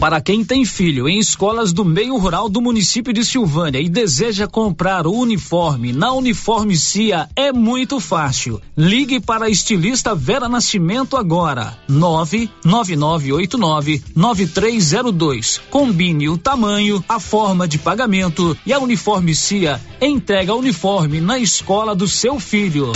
[0.00, 4.46] Para quem tem filho em escolas do meio rural do município de Silvânia e deseja
[4.46, 8.60] comprar o uniforme na Uniforme Cia, é muito fácil.
[8.76, 11.78] Ligue para a estilista Vera Nascimento agora.
[11.88, 15.62] 99989 9302.
[15.70, 21.38] Combine o tamanho, a forma de pagamento e a Uniforme Cia entrega o uniforme na
[21.38, 22.92] escola do seu filho.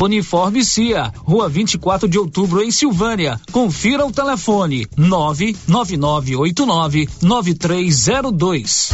[0.00, 3.40] Uniforme Cia, Rua 24 de Outubro, em Silvânia.
[3.50, 8.90] Confira o telefone 99989 9302.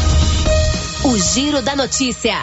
[1.04, 2.38] O Giro da Notícia.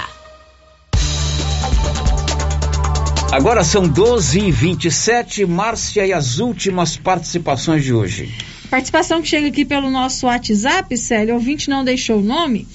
[3.31, 8.33] Agora são 12 e 27 Márcia, e as últimas participações de hoje.
[8.69, 12.67] Participação que chega aqui pelo nosso WhatsApp, Célio, o ouvinte não deixou o nome.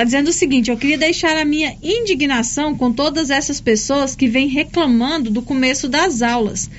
[0.00, 4.26] Está dizendo o seguinte: eu queria deixar a minha indignação com todas essas pessoas que
[4.26, 6.70] vêm reclamando do começo das aulas.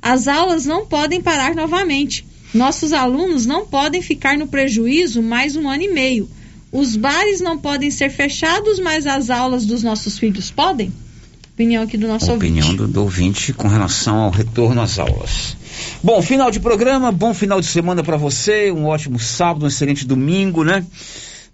[0.00, 2.24] As aulas não podem parar novamente.
[2.54, 6.26] Nossos alunos não podem ficar no prejuízo mais um ano e meio.
[6.72, 10.90] Os bares não podem ser fechados, mas as aulas dos nossos filhos podem?
[11.52, 12.82] Opinião aqui do nosso Opinião ouvinte.
[12.82, 15.54] do, do ouvinte com relação ao retorno às aulas.
[16.02, 20.06] Bom, final de programa, bom final de semana para você, um ótimo sábado, um excelente
[20.06, 20.82] domingo, né?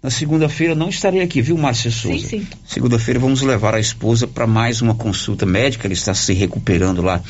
[0.01, 2.19] Na segunda-feira não estarei aqui, viu, Márcia Souza?
[2.27, 2.47] Sim, sim.
[2.65, 5.87] Segunda-feira vamos levar a esposa para mais uma consulta médica.
[5.87, 7.21] Ele está se recuperando lá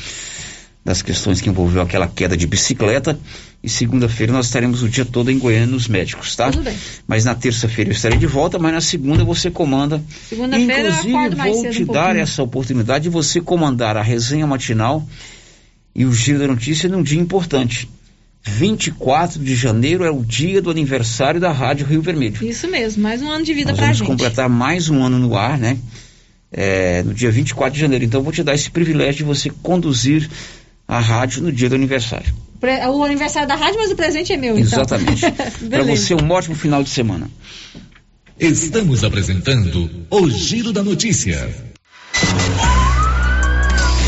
[0.84, 3.18] das questões que envolveu aquela queda de bicicleta.
[3.62, 6.50] E segunda-feira nós estaremos o dia todo em Goiânia nos médicos, tá?
[6.50, 6.76] Tudo bem.
[7.06, 10.02] Mas na terça-feira eu estarei de volta, mas na segunda você comanda.
[10.28, 12.22] Segunda-feira eu Inclusive, mais vou te um dar pouquinho.
[12.22, 15.04] essa oportunidade de você comandar a resenha matinal
[15.94, 17.88] e o giro da notícia num dia importante.
[18.48, 22.44] 24 de janeiro é o dia do aniversário da Rádio Rio Vermelho.
[22.44, 24.06] Isso mesmo, mais um ano de vida Nós pra vamos gente.
[24.06, 25.78] completar mais um ano no ar, né?
[26.50, 28.04] É, no dia 24 de janeiro.
[28.04, 30.28] Então eu vou te dar esse privilégio de você conduzir
[30.86, 32.34] a rádio no dia do aniversário.
[32.90, 34.80] O aniversário da rádio, mas o presente é meu, então.
[34.80, 35.20] Exatamente.
[35.70, 37.30] Para você, um ótimo final de semana.
[38.40, 41.48] Estamos apresentando o Giro da Notícia.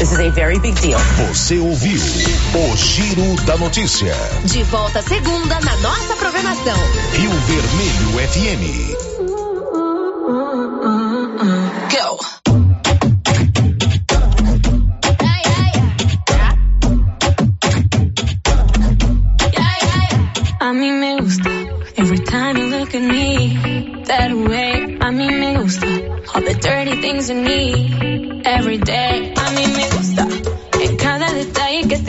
[0.01, 0.99] This is a very big deal.
[1.29, 4.15] Você ouviu o Giro da Notícia.
[4.47, 6.75] De volta segunda na nossa programação.
[7.13, 8.97] Rio Vermelho FM.
[11.93, 12.19] Go.
[20.61, 21.51] A mí me gusta
[21.99, 23.80] every time you look at me
[24.11, 24.99] that way.
[25.07, 25.87] A mí me gusta
[26.35, 29.32] all the dirty things in me every day.
[29.37, 30.24] A mí me gusta
[30.85, 32.09] en cada detalle que te